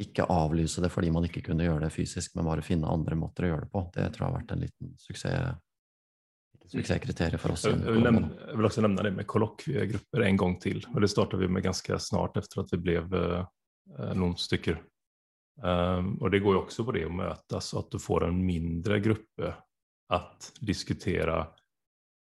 [0.03, 3.45] ikke avlyse det fordi man ikke kunne gjøre det fysisk, men bare finne andre måter
[3.45, 3.85] å gjøre det på.
[3.93, 5.55] Det tror jeg har vært en liten suksess
[6.71, 7.65] suksesskriterier for oss.
[7.67, 10.81] Jeg vil, nevne, jeg vil, også nevne det med kollokviegrupper en gang til.
[10.93, 13.03] og Det startet vi med ganske snart etter at vi ble
[13.43, 14.79] uh, noen stykker.
[15.61, 18.99] Um, og det går jo også på det å møtes, at du får en mindre
[19.03, 19.53] gruppe
[20.13, 21.39] at diskutere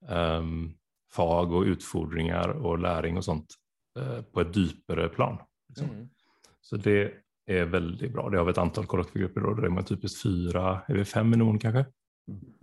[0.08, 0.70] um,
[1.12, 3.58] fag og utfordringer og læring og sånt
[3.98, 5.38] uh, på et dypere plan.
[5.72, 5.92] Liksom.
[5.92, 6.54] Mm.
[6.64, 7.00] Så det
[7.48, 8.26] er veldig bra.
[8.28, 11.32] Det har vi et antall kollokviegrupper, og det er man typisk fire, er vi fem
[11.32, 11.86] i noen kanskje?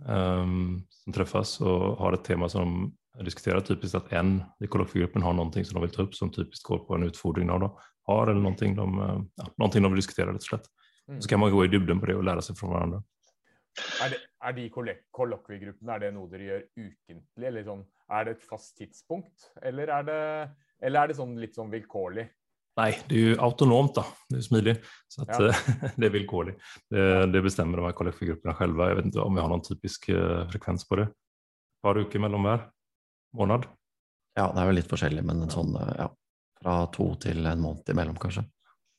[0.06, 5.34] Um, som träffas och har et tema som diskuterer typisk at en i kollokviegruppen har
[5.36, 7.70] noe som de vil ta opp som typisk går på en utfordring de
[8.06, 8.68] har, eller noe de,
[9.36, 10.68] ja, någonting de vil diskutere, rett og slett.
[11.08, 11.20] Mm.
[11.20, 13.02] Så kan man gå i dybden på det og lære seg fra hverandre.
[14.02, 17.48] Er, det, er de kollokviegruppene er det noe dere gjør ukentlig?
[17.50, 20.20] eller sånn, Er det et fast tidspunkt, eller er det,
[20.80, 22.28] eller er det sånn litt sånn vilkårlig?
[22.76, 24.02] Nei, det er jo autonomt, da.
[24.28, 24.74] Det er smidig.
[25.08, 25.52] Så at, ja.
[25.96, 26.56] det er vilkårlig.
[26.92, 28.82] Det, det bestemmer de her kollektivgruppene selv.
[28.84, 31.06] Jeg vet ikke om vi har noen typisk uh, frekvens på det.
[31.08, 32.66] Et par uker mellom hver
[33.36, 33.64] måned.
[34.36, 36.10] Ja, det er jo litt forskjellig, men en sånn eh, ja,
[36.60, 38.44] fra to til en måned imellom, kanskje.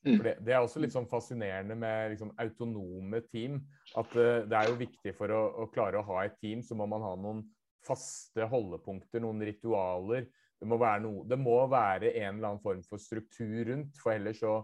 [0.08, 0.18] Mm.
[0.24, 3.60] Det, det, er også litt sånn fascinerende med liksom, autonome team.
[3.94, 6.74] At uh, det er jo viktig for å, å klare å ha et team, så
[6.80, 7.46] må man ha noen
[7.86, 10.26] faste holdepunkter, noen ritualer
[10.58, 14.16] det må, være noe, det må være en eller annen form for struktur rundt, for
[14.16, 14.58] ellers så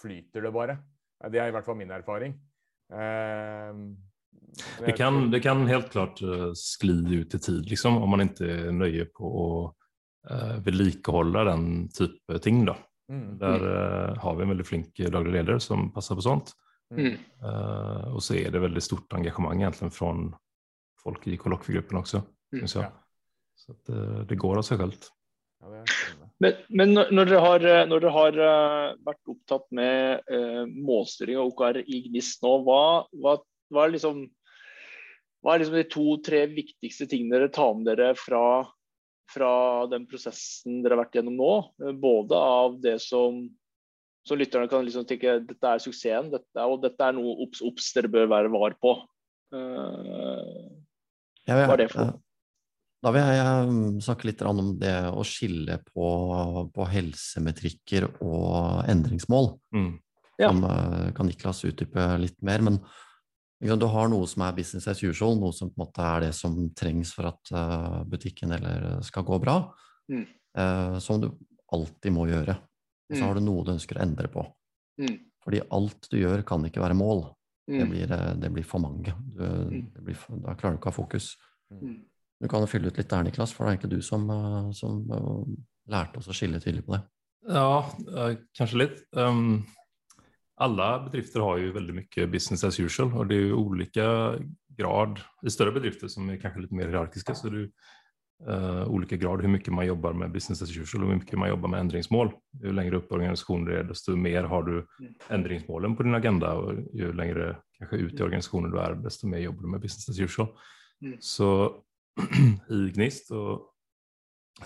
[0.00, 0.76] flyter det bare.
[1.32, 2.36] Det er i hvert fall min erfaring.
[2.92, 3.88] Uh,
[4.84, 8.48] det, kan, det kan, helt klart uh, skli ut i tid, liksom, om man ikke
[8.68, 9.48] er nøye på å
[10.30, 12.62] uh, vedlikeholde den type ting.
[12.68, 12.76] Da.
[13.08, 13.26] Mm.
[13.40, 16.52] Der uh, har vi en veldig flink daglig leder som passer på sånt.
[16.94, 17.16] Mm.
[17.42, 20.12] Uh, og så er det veldig stort engasjement egentlig fra
[20.98, 22.22] folk i kollokviegruppen også,
[22.54, 22.88] syns jeg.
[22.88, 22.94] Ja.
[23.58, 25.08] Så det, det går av seg selv.
[25.58, 25.82] Ja.
[26.38, 28.36] Men, men når, når, dere har, når, dere har,
[29.06, 32.82] vært opptatt med uh, målstyring og OKR i Gnist nå, hva,
[33.18, 33.34] hva,
[33.74, 34.20] hva, er liksom,
[35.42, 38.42] hva er liksom de to-tre viktigste tingene dere tar med dere fra,
[39.34, 39.52] fra,
[39.90, 41.52] den prosessen dere har vært gjennom nå?
[42.06, 43.42] Både av det som,
[44.28, 47.90] som lytterne kan liksom tenke dette er suksessen, dette, og dette er noe obs, obs
[47.98, 48.94] dere bør være var på.
[49.50, 50.70] Uh,
[51.50, 52.22] hva er det for noe?
[52.98, 56.06] Da vil jeg mm, snakke litt om det å skille på,
[56.74, 59.52] på helsemetrikker og endringsmål.
[59.74, 59.92] Mm.
[60.38, 60.50] Ja.
[60.50, 62.64] Som eh, kan Niklas utdype litt mer.
[62.64, 62.80] Men
[63.58, 66.32] du har noe som er business as usual, noe som på en måte er det
[66.38, 69.60] som trengs for at eh, butikken eller skal gå bra.
[70.10, 70.26] Mm.
[70.58, 71.30] Eh, som du
[71.74, 72.58] alltid må gjøre.
[73.08, 73.26] Og så mm.
[73.28, 74.42] har du noe du ønsker å endre på.
[74.98, 75.16] Mm.
[75.46, 77.28] Fordi alt du gjør, kan ikke være mål.
[77.68, 77.90] Det mm.
[77.92, 79.14] blir, det, blir, for mange.
[79.30, 79.44] Du,
[80.02, 81.34] blir, da klarer du ikke å ha fokus.
[82.38, 84.70] Du kan jo fylle ut litt der, Niklas, for det er egentlig du som, eh,
[84.78, 85.56] som eh,
[85.90, 87.02] lærte oss å skille tydelig på det.
[87.48, 87.82] Ja,
[88.14, 89.02] eh, kanskje litt.
[89.16, 89.64] Um,
[90.62, 94.08] alle bedrifter har jo veldig mye business as usual og det er jo ulike
[94.78, 95.22] grad.
[95.46, 97.70] I større bedrifter som er kanskje litt mer hierarkiske så det er det
[98.46, 101.52] uh, olika grad hvor mye man jobber med business as usual og hvor mye man
[101.52, 102.32] jobber med endringsmål.
[102.62, 104.76] Jo lenger opp organisasjonen er, desto mer har du
[105.34, 109.46] endringsmålen på din agenda og jo lenger kanskje ut i organisasjonen du er, desto mer
[109.46, 110.52] jobber du med business as usual.
[111.02, 111.20] Mm.
[111.22, 111.48] Så
[112.94, 113.68] Gnist og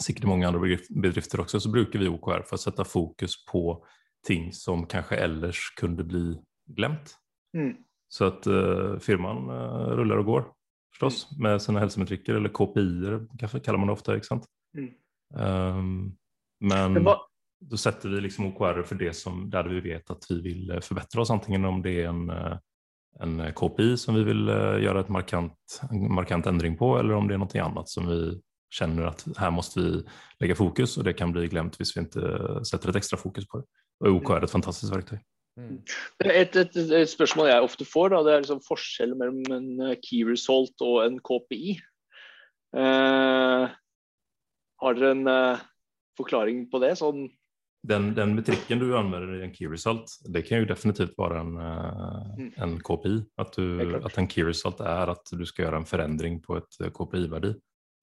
[0.01, 3.77] sikkert i mange andre bedrifter også, så bruker vi OKR for å sette fokus på
[4.27, 6.25] ting som kanskje ellers kunne bli
[6.77, 7.17] glemt.
[7.57, 7.75] Mm.
[8.13, 10.49] Så at uh, firman uh, ruller og går,
[10.95, 11.43] forstås, mm.
[11.45, 13.21] med sine hälsometriker eller KPI-er,
[13.59, 14.17] kaller man det ofte.
[14.17, 14.49] ikke sant?
[14.79, 14.91] Mm.
[15.33, 15.93] Um,
[16.61, 20.79] men da sätter vi liksom OKR for det som, där vi vet at vi vil
[20.83, 22.59] förbättra oss, antingen om det er en uh,
[23.21, 27.15] en eh, KPI som vi vill eh, göra ett markant, en markant ändring på eller
[27.15, 30.03] om det är något annat som vi känner att här måste vi
[30.41, 32.21] lägga fokus och det kan bli glemt hvis vi inte
[32.71, 33.65] sätter ett extra fokus på det.
[34.03, 35.19] Og OK er et fantastisk verktøy.
[35.61, 35.83] Mm.
[36.25, 39.99] Et, et, et, spørsmål jeg ofte får, da, det er liksom forskjell mellom en eh,
[40.01, 41.77] key result og en KPI.
[42.73, 43.69] Uh,
[44.81, 45.61] har dere en uh,
[46.17, 46.95] forklaring på det?
[47.03, 47.27] Sånn
[47.83, 51.57] den, den metrikken du använder i en key result, det kan jo definitivt være en,
[51.59, 53.17] uh, en KPI.
[53.37, 56.79] At, du, att en key result er at du skal gjøre en förändring på et
[56.81, 57.55] eh, KPI-verdi.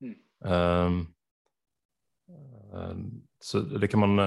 [0.03, 0.17] Mm.
[0.39, 1.07] Um,
[3.39, 4.19] så det kan man,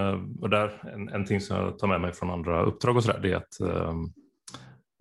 [0.43, 3.13] och där, en, en, ting som jeg tar med meg fra andre oppdrag, och så
[3.13, 4.09] där, det er at um,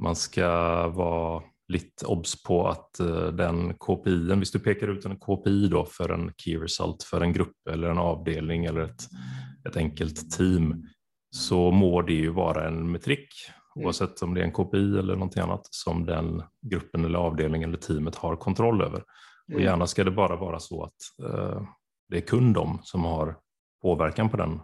[0.04, 5.16] man skal være litt obs på at uh, den KPI-en, hvis du peker ut en
[5.16, 9.08] KPI då for en key result for en grupp eller en avdelning eller et
[9.68, 10.74] et enkelt team
[11.32, 13.30] så må det jo være en metrikk,
[13.80, 16.42] oavsett om det er en KPI eller noe annet, som den
[16.74, 19.06] gruppen eller avdelningen eller teamet har kontroll over.
[19.52, 21.70] Og gärna gjerne skal det bare være så at eh,
[22.12, 23.38] det er kun de som har
[23.82, 24.60] påverkan på den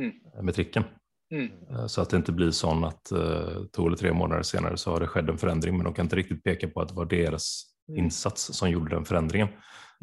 [0.00, 0.12] mm.
[0.42, 0.84] metriken.
[1.32, 1.50] Mm.
[1.70, 4.94] Uh, så at det ikke blir sånn at eh, to eller tre måneder senere så
[4.94, 7.10] har det skjedd en förändring men de kan ikke riktig peka på at det var
[7.10, 7.48] deres
[7.88, 7.98] mm.
[8.04, 9.48] innsats som gjorde den forandringen.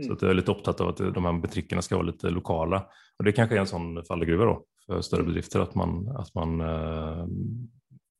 [0.05, 2.81] Så att jag är lite opptatt av at de her butikkene skal være litt lokale.
[3.15, 5.29] Og det kanskje er en sånn fallegruve for større mm.
[5.31, 7.21] bedrifter, at man, at man eh,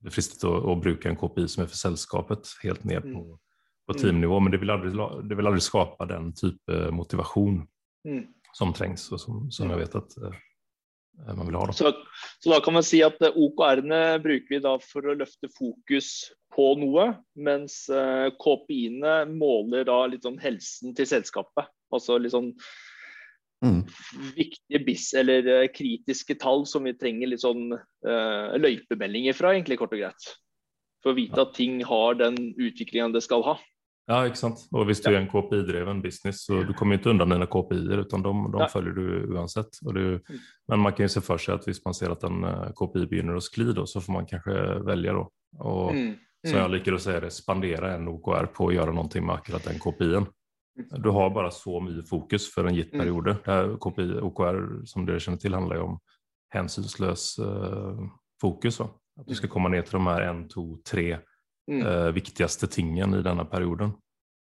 [0.06, 3.38] det fristet å, å, bruke en KPI som er for selskapet, helt ned på, mm.
[3.90, 4.40] på teamnivå.
[4.40, 4.94] Men det vil, aldri,
[5.28, 7.62] det vil aldri skape den type motivasjon
[8.08, 8.24] mm.
[8.56, 10.40] som trengs, og som, som jeg vet at eh,
[11.34, 11.68] man vil ha.
[11.68, 11.76] Da.
[11.76, 11.92] Så,
[12.40, 16.14] så, da kan man si at eh, OKR-ene bruker vi da for å løfte fokus
[16.56, 21.68] på noe, mens uh, KPI-ene måler da litt sånn helsen til selskapet.
[21.94, 22.52] Altså litt sånn
[23.66, 23.82] mm.
[24.38, 29.82] viktige bis eller uh, kritiske tall som vi trenger litt sånn uh, løypemeldinger fra, egentlig
[29.82, 30.34] kort og greit.
[31.04, 33.60] For å vite at ting har den utviklingen det skal ha.
[34.06, 34.68] Ja, ikke sant.
[34.70, 38.22] Og hvis du er en KPI-dreven business, så du kommer ikke unna dine KPI-er, utan
[38.22, 39.80] de, de følger du uansett.
[39.82, 40.44] Du, mm.
[40.72, 42.46] men man kan jo se for seg at hvis man ser at en
[42.78, 45.18] KPI begynner å skli, så får man kanskje velge.
[45.18, 45.26] Da.
[45.66, 46.14] Og mm.
[46.46, 46.60] Så mm.
[46.60, 50.28] jeg liker å spandere en OKR på å gjøre noe med akkurat den kopien.
[50.78, 51.02] Mm.
[51.02, 53.00] Du har bare så mye fokus for en gitt mm.
[53.00, 53.38] periode.
[53.46, 53.78] Mm.
[53.82, 55.98] KPI, OKR som dere kjenner til, handler jo om
[56.54, 58.06] hensynsløs uh,
[58.42, 58.80] fokus.
[58.84, 58.90] Va?
[59.20, 63.26] At du skal komme ned til de her en, to, tre uh, viktigste tingene i
[63.26, 63.96] denne perioden.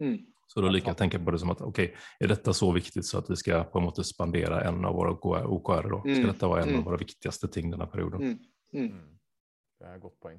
[0.04, 0.18] Mm.
[0.48, 1.80] Så da liker jeg å tenke på det som at ok,
[2.22, 5.16] er dette så viktig så at vi skal på en måte spandere en av våre
[5.18, 5.90] OKR?
[5.92, 5.98] Da?
[6.06, 8.38] Skal dette være en av våre viktigste ting denne perioden?
[8.72, 10.38] Det er et godt poeng.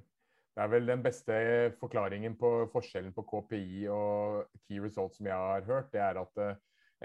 [0.60, 1.36] Det er vel den beste
[1.80, 5.88] forklaringen på forskjellen på KPI og key result som jeg har hørt.
[5.94, 6.58] Det er at uh,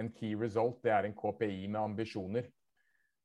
[0.02, 2.48] en key result det er en KPI med ambisjoner.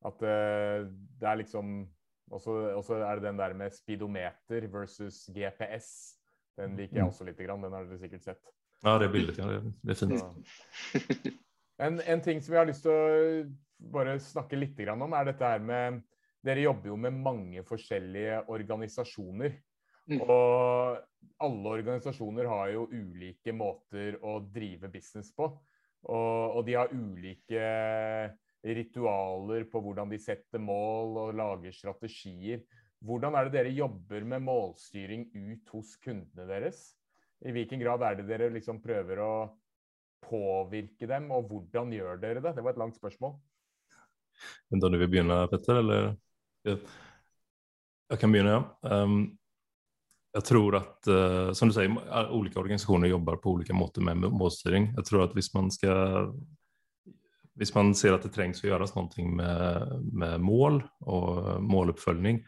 [0.06, 1.88] At uh, det er liksom
[2.30, 6.14] Og så er det den der med speedometer versus GPS.
[6.56, 7.08] Den liker jeg mm.
[7.08, 7.42] også litt.
[7.42, 7.64] Grann.
[7.64, 8.52] Den har dere sikkert sett.
[8.84, 9.38] Ja, det bildet.
[9.38, 11.26] Ja, fint.
[11.80, 15.50] En, en, ting som jeg har lyst til å bare snakke litt om, er dette
[15.54, 16.02] her med
[16.40, 19.58] Dere jobber jo med mange forskjellige organisasjoner.
[20.10, 20.20] Mm.
[20.26, 20.98] Og
[21.40, 25.48] alle organisasjoner har jo ulike måter å drive business på.
[26.00, 27.64] Og, og, de har ulike
[28.60, 32.64] ritualer på hvordan de setter mål og lager strategier.
[33.04, 36.90] Hvordan er det dere jobber med målstyring ut hos kundene deres?
[37.40, 39.32] I hvilken grad er det dere liksom prøver å
[40.20, 42.52] påvirke dem, og hvordan gjør dere det?
[42.58, 43.38] Det var et langt spørsmål.
[44.68, 45.80] Da du vil begynne, Petter?
[45.80, 46.12] Eller?
[46.68, 48.62] Jeg kan begynne, ja.
[48.84, 49.39] Um,
[50.30, 51.90] jeg tror at, uh, som du sier,
[52.30, 54.92] olika organisasjoner jobber på olika måter med målstyring.
[54.94, 55.94] Jeg tror at hvis man ska,
[57.58, 62.44] hvis man ser at det trengs å gjøres noe med, med mål og måloppfølging,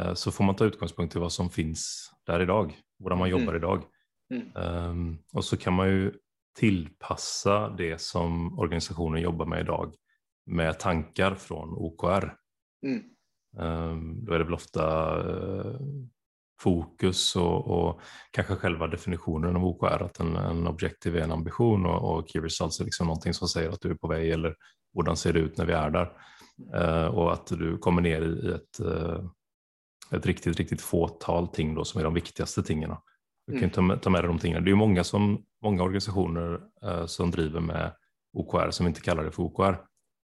[0.00, 1.86] uh, så får man ta utgangspunkt i hva som finnes
[2.28, 2.76] der i dag.
[3.00, 3.58] Hvordan man jobber mm.
[3.58, 3.88] i dag.
[4.34, 4.46] Mm.
[4.54, 6.12] Um, og så kan man jo
[6.54, 9.96] tilpasse det som organisasjonen jobber med i dag,
[10.54, 12.28] med tanker fra OKR.
[12.84, 13.00] Mm.
[13.54, 15.80] Um, da er det vel ofte uh,
[16.60, 21.86] fokus och, och kanske själva definitionen av OKR, att en, en objektiv är en ambition
[21.86, 24.54] och, och key results är liksom någonting som säger att du är på väg eller
[24.94, 26.12] hvordan ser det ut när vi är där.
[26.74, 28.80] Uh, och att du kommer ner i, ett,
[30.12, 32.90] ett riktigt, riktigt fåtal ting då som är de viktigaste tingen.
[33.46, 33.88] Du kan mm.
[33.88, 34.60] ta, ta med dig de tingene.
[34.60, 37.92] Det är många, som, många organisationer uh, som driver med
[38.32, 39.76] OKR som inte kallar det för OKR.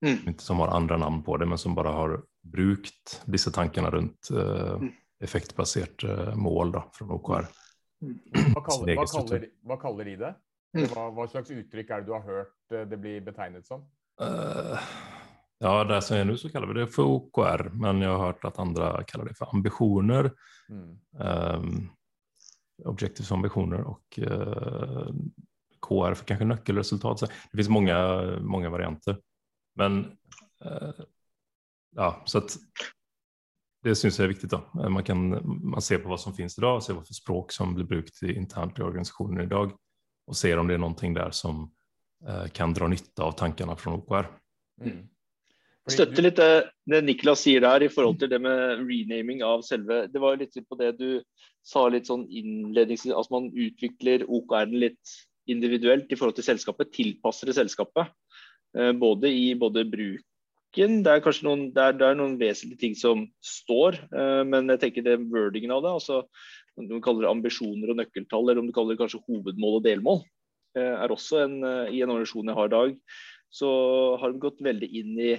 [0.06, 0.38] Mm.
[0.38, 4.92] Som har andra namn på det men som bara har brukt disse tankene rundt mm
[5.24, 7.48] effektbasert eh, mål da, fra OKR.
[8.04, 8.16] Mm.
[8.54, 10.32] Hva kaller, hva, kaller, hva kaller, de det?
[10.76, 10.88] Mm.
[10.92, 13.86] Hva, hva, slags uttrykk er det du har hørt eh, det blir betegnet som?
[14.22, 14.76] Uh,
[15.64, 18.48] ja, der som er nå, så kaller vi det for OKR, men jeg har hørt
[18.48, 20.32] at andre kaller det for ambisjoner.
[20.68, 20.92] Mm.
[21.16, 21.76] Um,
[22.92, 25.12] objectives ambisjoner og uh,
[25.86, 27.24] KR for kanskje nøkkelresultat.
[27.24, 27.98] Så det finnes mange,
[28.44, 29.22] mange varianter.
[29.80, 30.02] Men
[30.66, 31.04] uh,
[31.96, 32.58] ja, så at
[33.86, 34.50] det syns jeg er viktig.
[34.52, 34.62] da.
[34.82, 37.56] Eh, man, kan, man ser på hva som finnes i dag, ser hva for språk
[37.56, 39.74] som blir brukt internt i organisasjonen i dag,
[40.26, 41.68] og ser om det er noe der som
[42.26, 44.32] eh, kan dra nytte av tankene fra OKR.
[44.86, 45.04] Mm.
[45.86, 50.08] Støtter litt det, det Niklas sier der i forhold til det med renaming av selve
[50.10, 51.22] Det var litt på det du
[51.62, 55.14] sa litt sånn innledningsvis, at man utvikler OKR-en litt
[55.46, 58.10] individuelt i forhold til selskapet, tilpasser det selskapet.
[58.78, 60.26] Eh, både i både bruk
[60.76, 61.04] politikken.
[61.04, 64.70] Det er kanskje noen, det er, det er noen vesentlige ting som står, uh, men
[64.70, 66.26] jeg tenker det wordingen av det, altså
[66.76, 69.86] om du kaller det ambisjoner og nøkkeltall, eller om du kaller det kanskje hovedmål og
[69.86, 70.20] delmål,
[70.78, 72.98] uh, er også en, uh, i en organisasjon jeg har i dag,
[73.56, 73.70] så
[74.20, 75.30] har de gått veldig inn i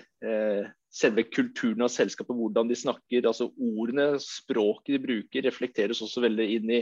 [0.88, 3.27] selve kulturen av selskapet, hvordan de snakker.
[3.29, 6.81] altså Ordene, språket de bruker, reflekteres også veldig inn i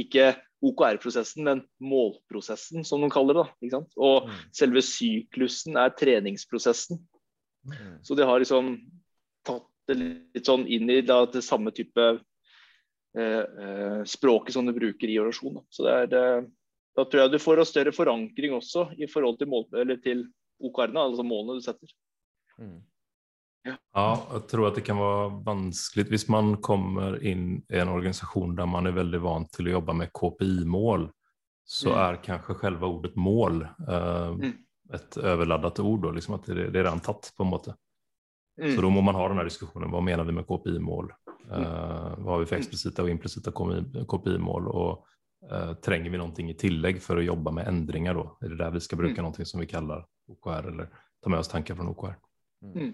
[0.00, 0.30] ikke
[0.64, 3.82] OKR-prosessen, men målprosessen, som de kaller det.
[4.00, 4.38] Og mm.
[4.56, 7.02] selve syklusen er treningsprosessen.
[7.68, 8.02] Mm.
[8.02, 8.76] Så de har liksom
[9.46, 12.06] tatt det litt sånn inn i da, det samme type
[13.18, 15.58] eh, eh, språket som du bruker i orasjon.
[15.60, 15.64] Da.
[15.70, 16.46] Så det er, eh,
[16.96, 19.68] da tror jeg du får en større forankring også i forhold til, mål,
[20.04, 20.26] til
[20.62, 21.94] OKR-ene, altså målene du setter.
[22.58, 22.80] Mm.
[23.62, 23.76] Ja.
[23.94, 24.08] ja.
[24.34, 28.66] jeg tror at det kan være vanskelig hvis man kommer inn i en organisasjon der
[28.66, 31.06] man er veldig vant til å jobbe med KPI-mål,
[31.62, 31.98] så mm.
[32.02, 34.52] er kanskje selve ordet mål uh, mm
[34.94, 36.06] et overladet ord.
[36.10, 37.74] og liksom at det, det, er redan tatt, på en måte.
[38.60, 38.74] Mm.
[38.74, 39.90] Så da må man ha denne diskusjonen.
[39.92, 41.12] Hva mener vi med KPI-mål?
[41.48, 44.68] Uh, eh, hva har vi for eksplisitte og implisitte KPI-mål?
[44.72, 44.90] Og
[45.48, 48.20] uh, trenger vi noe i tillegg for å jobbe med endringer?
[48.20, 48.26] Da?
[48.44, 49.30] Er det der vi skal bruke mm.
[49.30, 52.20] noe som vi kaller OKR, eller ta med oss tanker fra OKR?
[52.66, 52.76] Mm.
[52.76, 52.92] mm.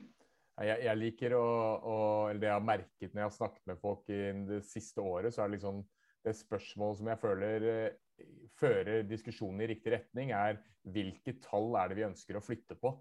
[0.59, 1.49] Jeg, jeg, liker å,
[1.87, 5.05] å, eller Det jeg har merket når jeg har snakket med folk i det siste
[5.07, 5.85] året, så er det liksom
[6.27, 8.25] det spørsmålet som jeg føler uh,
[8.59, 12.95] fører diskusjonen i riktig retning, er hvilke tall er det vi ønsker å flytte på?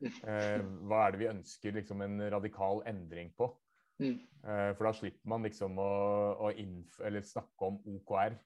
[0.00, 3.50] Eh, hva er det vi ønsker liksom, en radikal endring på?
[4.00, 4.14] Mm.
[4.16, 5.90] Eh, for da slipper man liksom å,
[6.48, 6.52] å
[7.32, 8.38] snakke om OKR.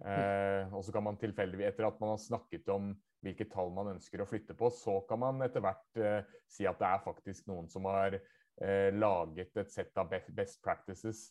[0.00, 2.92] Eh, og så kan man tilfeldigvis, etter at man har snakket om
[3.24, 6.80] hvilke tall man ønsker å flytte på, så kan man etter hvert eh, si at
[6.80, 11.28] det er faktisk noen som har eh, laget et sett av best practices.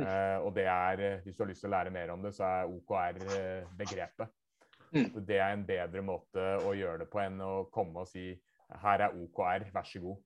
[0.00, 2.46] Eh, og det er, hvis du har lyst til å lære mer om det, så
[2.48, 3.20] er OKR
[3.76, 4.32] begrepet.
[4.92, 5.08] Mm.
[5.24, 8.30] Det er en bedre måte å gjøre det på enn å komme og si
[8.82, 10.20] her er OKR, vær så god.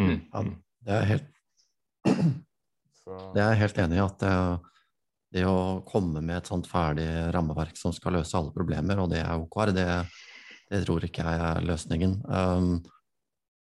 [0.00, 0.08] Mm.
[0.08, 0.22] mm.
[0.32, 0.44] Ja,
[0.86, 1.32] det er helt
[3.06, 4.02] Det er jeg helt enig i.
[4.02, 4.32] at det,
[5.36, 9.20] det, å komme med et sånt ferdig rammeverk som skal løse alle problemer, og det
[9.22, 9.86] er OKR, det,
[10.72, 12.16] det tror ikke jeg er løsningen.
[12.26, 12.72] Um,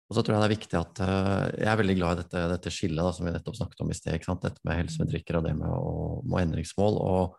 [0.08, 2.44] og så tror jeg det er viktig at uh, Jeg er veldig glad i dette,
[2.54, 4.24] dette skillet da, som vi nettopp snakket om i sted.
[4.42, 5.92] Dette med helsemetrikker og det med, å,
[6.24, 6.96] med endringsmål.
[7.02, 7.36] og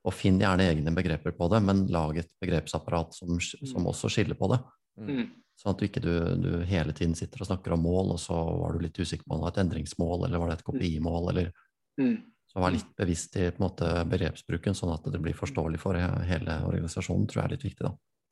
[0.00, 4.38] og finn gjerne egne begreper på det, men lag et begrepsapparat som, som også skiller
[4.38, 4.56] på det.
[4.96, 5.26] Mm.
[5.60, 8.32] Sånn at du ikke du, du hele tiden sitter og snakker om mål, og så
[8.32, 11.34] var du litt usikker på om det var et endringsmål, eller var det et KPI-mål,
[11.34, 11.52] eller
[11.98, 12.14] Mm.
[12.48, 15.98] så vær litt bevisst i på en måte, begrepsbruken, sånn at det blir forståelig for
[15.98, 17.82] hele organisasjonen, tror jeg er litt viktig.
[17.82, 17.90] da.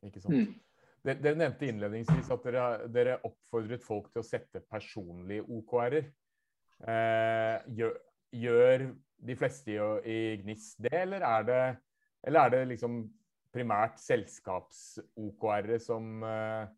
[0.08, 0.32] Ikke sant?
[0.32, 0.54] Mm.
[1.08, 6.08] Dere, nevnte innledningsvis at dere, dere oppfordret folk til å sette personlige OKR-er.
[6.84, 7.94] Eh, gjør,
[8.36, 8.84] gjør
[9.28, 11.62] de fleste i, i gnist det, eller er det,
[12.28, 13.00] eller er det liksom
[13.54, 16.68] primært selskaps-OKR-er som, eh,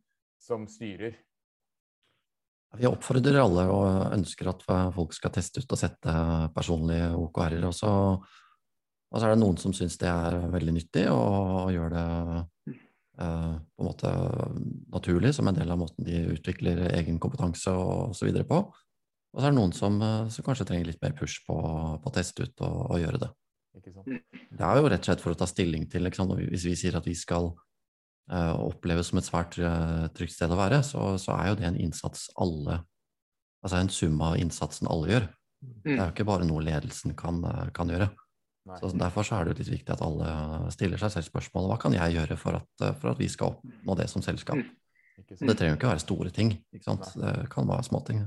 [0.40, 1.18] som styrer?
[2.78, 4.62] Vi oppfordrer alle og ønsker at
[4.94, 6.12] folk skal teste ut og sette
[6.54, 7.66] personlige OKR-er.
[7.66, 7.90] Og så,
[9.18, 12.06] er det noen som syns det er veldig nyttig og gjør det
[13.16, 14.10] på en måte
[14.94, 18.62] naturlig som en del av måten de utvikler egen kompetanse og så videre på.
[19.30, 21.56] Og så er det noen som, eh, som kanskje trenger litt mer push på,
[22.02, 23.30] på å teste ut og, og gjøre det.
[23.78, 26.96] Det er jo rett og slett for å ta stilling til liksom, Hvis vi sier
[26.98, 31.36] at vi skal uh, oppleves som et svært uh, trygt sted å være, så, så,
[31.36, 32.82] er jo det en innsats alle
[33.60, 35.24] Altså en sum av innsatsen alle gjør.
[35.84, 37.42] Det er jo ikke bare noe ledelsen kan,
[37.76, 38.06] kan gjøre.
[38.80, 40.32] Så Derfor så er det jo litt viktig at alle
[40.74, 43.96] stiller seg selv spørsmålet hva kan jeg gjøre for at, for at vi skal oppnå
[43.98, 44.60] det som selskap.
[45.20, 46.52] Så det trenger jo ikke være store ting.
[46.72, 48.20] Det kan være småting.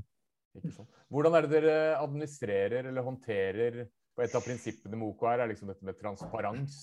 [1.14, 5.72] Hvordan er det dere administrerer eller håndterer på Et av prinsippene med OKR er liksom
[5.72, 6.76] dette med transparens.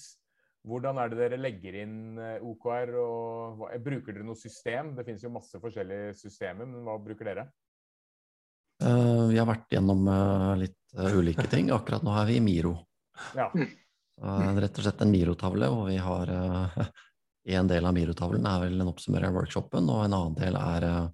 [0.66, 2.90] Hvordan er det dere legger inn eh, OKR?
[3.01, 4.96] og Bruker dere noe system?
[4.96, 7.46] Det finnes jo masse forskjellige systemer, men hva bruker dere?
[8.82, 11.70] Eh, vi har vært gjennom eh, litt eh, ulike ting.
[11.74, 12.74] Akkurat nå er vi i Miro.
[13.38, 13.52] Ja,
[14.20, 16.74] Uh, rett og slett en Miro-tavle, og vi har uh,
[17.56, 20.84] en del av Miro-tavlen er vel en oppsummering av workshopen, og en annen del er
[20.84, 21.06] uh,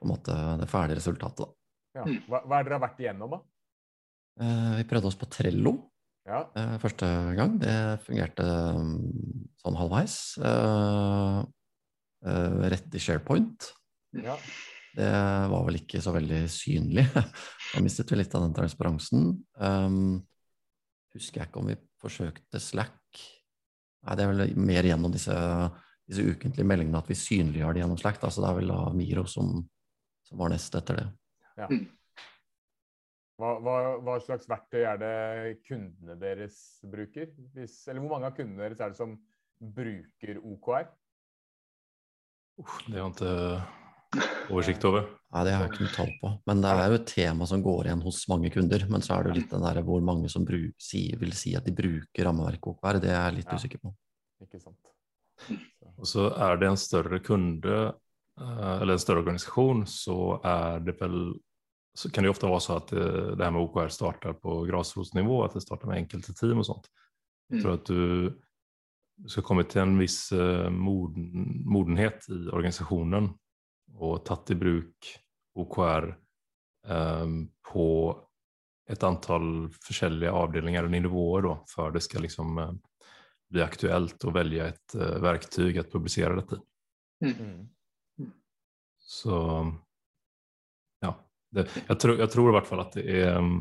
[0.00, 1.44] på en måte det ferdige resultatet.
[1.44, 2.00] da.
[2.00, 2.06] ja.
[2.30, 3.42] Hva, hva er dere har vært igjennom, da?
[4.40, 5.74] Eh, vi prøvde oss på Trello
[6.28, 7.58] Ja, eh, første gang.
[7.60, 7.76] Det
[8.06, 8.44] fungerte
[8.76, 8.94] um,
[9.60, 10.16] sånn halvveis.
[10.38, 11.38] Eh,
[12.30, 13.72] eh, rett i SharePoint.
[14.24, 14.40] ja.
[14.90, 17.04] Det var vel ikke så veldig synlig.
[17.70, 19.28] Da mistet vi litt av den transparensen.
[19.54, 20.16] Um,
[21.16, 23.22] husker jeg ikke om vi forsøkte Slack.
[24.00, 25.36] Nei, det er vel mer gjennom disse,
[26.08, 28.20] disse ukentlige meldingene at vi synliggjør det gjennom Slack.
[28.22, 28.30] Da.
[28.32, 29.58] Så det er vel da Miro som,
[30.28, 31.08] som var nest etter det.
[33.40, 35.12] Hva, hva, hva slags verktøy er det
[35.64, 36.56] kundene deres
[36.92, 37.30] bruker?
[37.54, 39.14] Hvis, eller hvor mange av kundene deres er det som
[39.60, 40.88] bruker OKR?
[42.86, 43.79] Det er jo ikke
[44.50, 45.08] oversikt over.
[45.30, 46.30] Nei, det har jeg ikke noe tall på.
[46.50, 48.86] Men det er jo et tema som går igjen hos mange kunder.
[48.90, 51.54] Men så er det jo litt den der hvor mange som bru, si, vil si
[51.58, 52.98] at de bruker rammeverket OKR.
[53.04, 53.58] Det er jeg litt Ja.
[53.60, 53.94] usikker på.
[54.42, 54.94] Ikke sant?
[55.96, 57.76] Og så er det en større kunde
[58.40, 61.32] eh, eller en større organisasjon så er det vel
[61.96, 65.40] så kan det ofte være vara så at det, her med OKR starter på grasrotsnivå,
[65.44, 66.86] at det starter med enkelte team og sånt.
[67.50, 67.62] Mm.
[67.62, 68.30] tror at du,
[69.28, 73.34] skal komme til en viss eh, moden, modenhet i organisationen
[73.94, 75.16] och tatt i bruk
[75.54, 76.14] OKR
[76.88, 77.86] ehm, på
[78.90, 82.72] et antal forskjellige avdelinger eller nivåer da, før det skal liksom eh,
[83.50, 87.32] bli aktuelt å velge et uh, verktyg å publisere dette i.
[87.34, 88.30] Mm.
[89.10, 89.38] Så
[91.02, 91.10] ja,
[91.50, 93.56] det, jeg, tror, jeg, tror i hvert fall at det er um,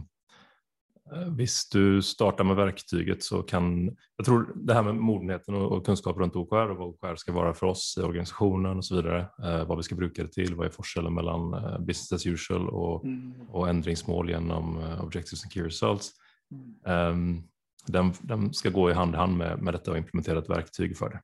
[1.38, 3.90] Visst, du starter med verktyget så kan,
[4.20, 7.34] Jeg tror det her med modenheten og kunnskap rundt runt OKR og hva OKR skal
[7.34, 10.54] være for oss i organisasjonen osv., så vidare, eh, vad vi skal bruke det til,
[10.56, 13.34] hva er forskjellen mellom eh, business as usual og, Mm.
[13.52, 16.12] och ändringsmål genom eh, objectives and key results.
[16.52, 17.44] um, Ehm,
[17.88, 20.98] den, den skal gå i hand i hand med, med dette og implementere et verktyg
[20.98, 21.20] for det.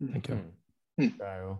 [0.00, 0.12] Mm.
[0.12, 0.34] Tänker.
[0.98, 1.12] Mm.
[1.18, 1.56] Det er jo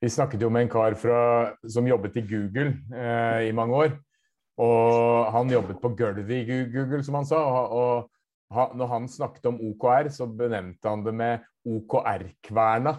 [0.00, 3.92] Vi snakket jo med en kar fra, som jobbet i Google eh, i mange år.
[4.60, 6.42] Og han jobbet på gulvet i
[6.72, 7.40] Google, som han sa.
[7.72, 8.10] Og,
[8.52, 12.98] når han snakket om OKR, så benevnte han det med OKR-kverna.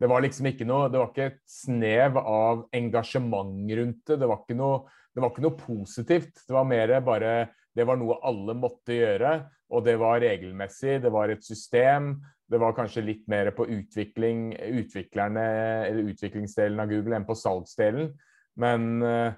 [0.00, 4.16] Det var liksom ikke noe Det var ikke et snev av engasjement rundt det.
[4.18, 4.82] Det var ikke noe,
[5.14, 6.42] var ikke noe positivt.
[6.46, 7.34] Det var mer bare
[7.76, 9.34] Det var noe alle måtte gjøre,
[9.70, 10.98] og det var regelmessig.
[11.04, 12.16] Det var et system.
[12.50, 14.48] Det var kanskje litt mer på utvikling,
[14.80, 15.44] utviklerne,
[15.86, 18.10] eller utviklingsdelen av Google enn på salgsdelen.
[18.58, 19.36] Men eh,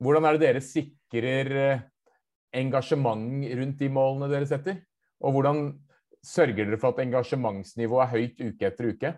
[0.00, 1.82] hvordan er det dere sikrer eh,
[2.56, 4.80] engasjement rundt de målene dere setter?
[5.20, 5.66] Og hvordan
[6.24, 9.12] sørger dere for at engasjementsnivået er høyt uke etter uke?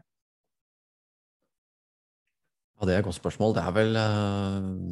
[2.78, 3.54] Ja, det er et godt spørsmål.
[3.54, 4.90] Det er vel uh,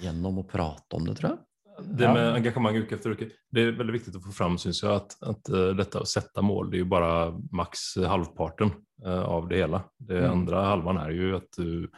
[0.00, 1.44] gjennom å prate om det, tror jeg.
[1.78, 4.90] Det med engasjement uke etter uke, det er veldig viktig å få fram syns jeg,
[4.96, 7.12] at, at uh, dette å sette mål, det er jo bare
[7.54, 8.72] maks halvparten
[9.04, 9.84] uh, av det hele.
[10.00, 10.30] Det Mm.
[10.32, 11.90] andra halvan er jo at du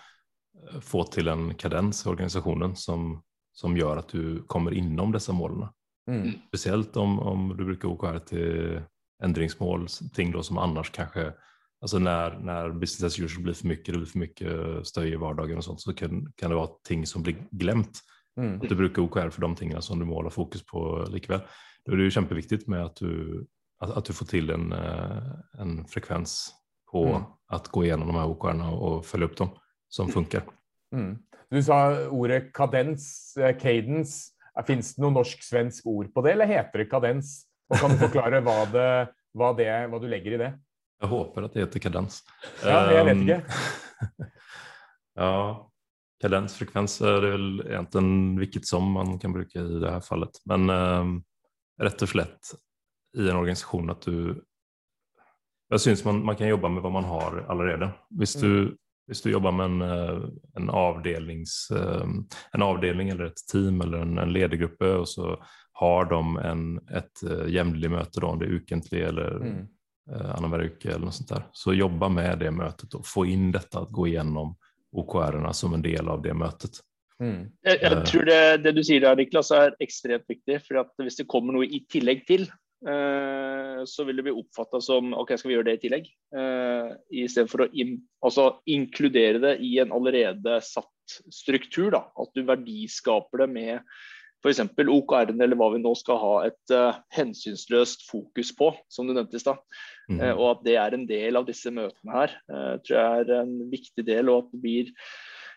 [0.69, 3.21] eh, til en kadens i organisationen som,
[3.53, 5.71] som gjør at du kommer innom disse målene.
[6.11, 6.33] Mm.
[6.49, 8.81] Speciellt om, om du bruker OKR til
[9.23, 11.33] endringsmål, ting då som annars kanskje
[11.81, 15.21] Altså når, når, business as usual blir for mye, det blir for mye støy i
[15.21, 18.03] vardagen og sånt så kan, kan det være ting som blir glemt.
[18.37, 18.59] Mm.
[18.61, 21.41] At du bruker OKR for de tingene som du må holde fokus på likevel.
[21.81, 23.47] Da er det jo kjempeviktig med at du,
[23.81, 25.31] at, at du får til en, eh,
[25.65, 26.51] en frekvens
[26.91, 27.25] på Mm.
[27.55, 29.51] at gå gjennom de her OKR-ene og følge opp dem,
[29.93, 30.47] som funker.
[30.95, 31.15] Mm.
[31.51, 31.81] Du sa
[32.15, 34.31] ordet kadens, eh, cadence.
[34.67, 37.31] Fins det noe norsk-svensk ord på det, eller heter det kadens?
[37.71, 38.91] Og kan du forklare hva, det,
[39.39, 40.51] hva, det, hva du legger i det?
[41.01, 42.21] Jeg håper at det heter kadens.
[42.67, 44.29] Ja, jeg vet Um, ikke.
[45.21, 45.33] ja,
[46.21, 50.43] kadens, frekvens er vel egentlig hvilket som man kan bruke i det her fallet.
[50.51, 51.15] Men um,
[51.81, 52.53] rett og slett
[53.17, 54.39] i en organisasjon at du
[55.71, 57.93] Jeg syns man, man kan jobbe med hva man har allerede.
[58.19, 58.75] Hvis du,
[59.11, 60.23] hvis du jobber med en, eh,
[60.61, 62.07] en, avdelings, eh,
[62.55, 65.35] en avdeling eller et team eller en, en ledergruppe, og så
[65.81, 69.63] har de en, et uh, jevnlig møte, da, om det er ukentlig eller Mm.
[70.13, 71.45] eh, annenhver uke eller noe sånt der.
[71.57, 74.53] Så jobba med det møtet og få inn dette, at gå gjennom
[74.93, 76.81] OKR-ene som en del av det møtet.
[77.21, 77.51] Mm.
[77.65, 78.05] Jeg, jeg Eh.
[78.11, 80.61] tror det, det du sier der, Niklas, er ekstremt viktig.
[80.67, 84.79] for at Hvis det kommer noe i tillegg til, eh, så vil det bli oppfatta
[84.81, 86.07] som OK, skal vi gjøre det i tillegg?
[86.33, 91.91] Uh, Istedenfor å in, altså inkludere det i en allerede satt struktur.
[91.93, 93.91] da, At du verdiskaper det med
[94.41, 94.63] f.eks.
[94.89, 99.37] OKR-en eller hva vi nå skal ha et uh, hensynsløst fokus på, som du nevnte
[99.37, 99.61] i stad.
[100.09, 100.23] Mm.
[100.23, 103.35] Uh, Og at det er en del av disse møtene her, eh, tror jeg er
[103.43, 104.33] en viktig del.
[104.33, 104.95] og at det blir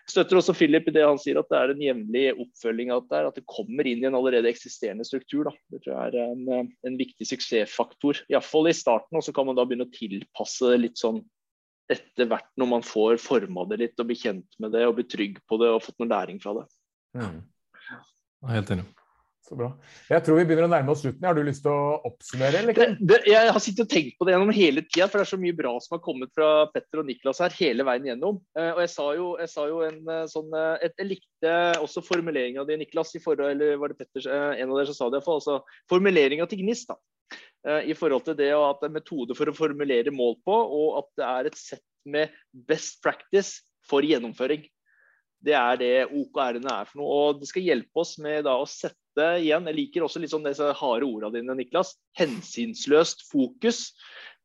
[0.10, 3.22] Støtter også Philip i det han sier, at det er en jevnlig oppfølging av dette.
[3.30, 5.48] At det kommer inn i en allerede eksisterende struktur.
[5.48, 5.54] Da.
[5.72, 8.20] Det tror jeg er en, eh, en viktig suksessfaktor.
[8.34, 9.20] Iallfall i starten.
[9.20, 11.24] Og så kan man da begynne å tilpasse det litt sånn
[11.92, 15.08] etter hvert når man får forma det litt og blir kjent med det og blir
[15.12, 16.68] trygg på det og fått noe læring fra det.
[17.20, 17.40] Mm.
[18.44, 18.86] Er helt enig.
[19.44, 19.68] Så bra.
[20.08, 21.26] Jeg tror vi begynner å nærme oss slutten.
[21.28, 22.62] Har du lyst til å oppsummere?
[22.72, 25.32] Det, det, jeg har sittet og tenkt på det gjennom hele tida, for det er
[25.34, 28.40] så mye bra som har kommet fra Petter og Niklas her hele veien gjennom.
[28.56, 31.56] Eh, og jeg sa jo, jeg sa jo en eh, sånn eh, et, Jeg likte
[31.84, 35.12] også formuleringa di, Niklas, i forhold, eller var det Petter, en av dere som sa
[35.12, 35.42] det iallfall.
[35.44, 35.60] Altså
[35.92, 37.00] formuleringa til Gnist, da.
[37.88, 40.98] I forhold til det at det er en metode for å formulere mål på, og
[41.00, 42.32] at det er et sett med
[42.68, 44.66] best practice for gjennomføring.
[45.44, 47.14] Det er det OKR-ene er for noe.
[47.14, 50.70] Og det skal hjelpe oss med da å sette igjen Jeg liker også sånn disse
[50.80, 51.96] harde ordene dine, Niklas.
[52.18, 53.92] Hensynsløst fokus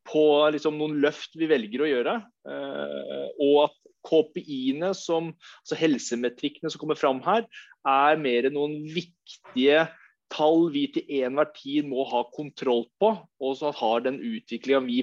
[0.08, 2.16] på liksom noen løft vi velger å gjøre.
[2.48, 7.48] Eh, og at KPI-ene, altså helsemetrikkene som kommer fram her,
[7.88, 9.86] er mer noen viktige
[10.32, 15.02] tall vi til enhver tid må ha kontroll på, og så har den utviklinga vi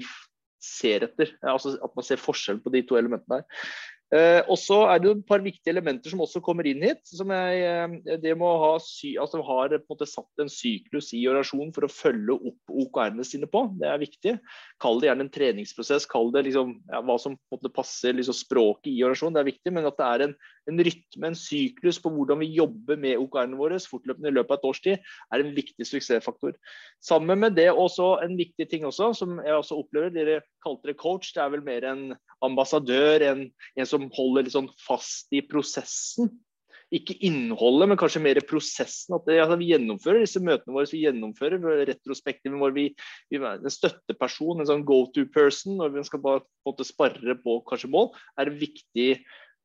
[0.62, 1.34] ser etter.
[1.46, 3.66] Altså at man ser forskjell på de to elementene her.
[4.14, 7.02] Eh, og så er det et par viktige elementer som også kommer inn hit.
[7.08, 11.12] som jeg, eh, Det må ha sy, altså har på en måte satt en syklus
[11.12, 13.66] i orasjon for å følge opp OKR-ene sine på.
[13.78, 14.38] Det er viktig.
[14.78, 16.06] Kall det gjerne en treningsprosess.
[16.06, 19.34] Kall det liksom, ja, hva som på en måte passer liksom språket i orasjon.
[19.34, 20.36] Det er viktig, men at det er en,
[20.70, 24.58] en rytme, en syklus på hvordan vi jobber med OKR-ene våre fortløpende i løpet av
[24.58, 26.56] et års tid, er en viktig suksessfaktor.
[27.04, 30.98] Sammen med det også en viktig ting også, som jeg også opplever, dere kalte det
[31.00, 32.08] coach, det er vel mer en
[32.44, 33.46] ambassadør, en,
[33.76, 36.32] en som holder litt sånn fast i prosessen.
[36.94, 39.16] Ikke innholdet, men kanskje mer prosessen.
[39.16, 42.76] At det, altså, vi gjennomfører disse møtene våre, vi gjennomfører retrospektiven vår.
[42.76, 42.84] Vi,
[43.32, 46.70] vi er en støtteperson, en sånn go to person, når vi skal bare på en
[46.70, 49.08] måte sparre på kanskje mål, er viktig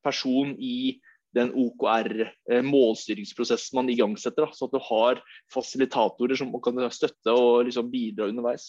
[0.04, 1.00] person i
[1.32, 4.46] den OKR-målstyringsprosessen man igangsetter.
[4.46, 5.14] Da, så at du har
[5.52, 8.64] fasilitatorer som kan støtte og liksom bidra underveis.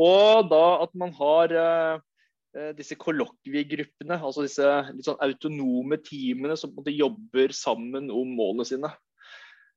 [0.00, 1.96] Og da at man har eh,
[2.56, 8.04] eh, disse kollokviegruppene, altså disse litt sånn autonome teamene som på en måte jobber sammen
[8.12, 8.90] om målene sine.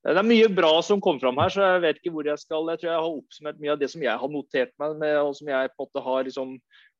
[0.00, 2.70] Det er mye bra som kom fram her, så jeg vet ikke hvor jeg skal.
[2.72, 5.34] Jeg tror jeg har oppsummert mye av det som jeg har notert meg med, og
[5.36, 6.54] som jeg på en måte har liksom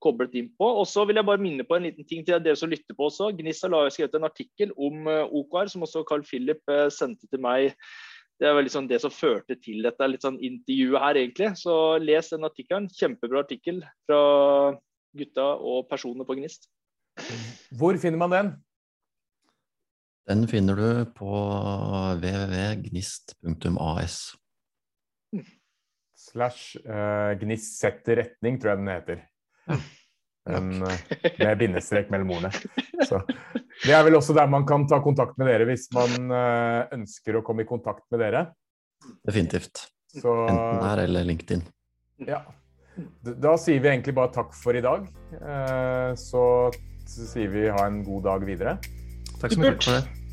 [0.05, 0.69] koblet inn på.
[0.83, 3.09] Og så vil jeg bare minne på en liten ting til dere som lytter på
[3.09, 3.31] også.
[3.39, 7.41] Gnist har skrevet en artikkel om eh, OKR, som også Carl Philip eh, sendte til
[7.41, 7.73] meg.
[8.41, 11.51] Det er vel liksom det som førte til dette litt sånn intervjuet her, egentlig.
[11.61, 11.75] Så
[12.05, 12.93] les den artikkelen.
[13.01, 14.23] Kjempebra artikkel fra
[15.17, 16.69] gutta og personene på Gnist.
[17.81, 18.59] Hvor finner man den?
[20.31, 21.31] Den finner du på
[22.23, 24.17] www.gnist.as.
[26.31, 29.19] Slash uh, gnist setter retning, tror jeg den heter.
[30.47, 30.95] Den, uh,
[31.41, 32.53] med bindestrek mellom ordene.
[33.09, 33.19] Så,
[33.83, 37.41] det er vel også der man kan ta kontakt med dere hvis man uh, ønsker
[37.41, 38.45] å komme i kontakt med dere.
[39.27, 39.89] Definitivt.
[40.15, 41.63] Så Enten der eller LinkedIn.
[42.29, 42.41] ja.
[43.23, 45.07] Da sier vi egentlig bare takk for i dag.
[45.41, 46.43] Eh, Så
[47.09, 48.77] sier vi ha en god dag videre.
[49.41, 49.73] Takk så mye.
[49.81, 50.20] Supert.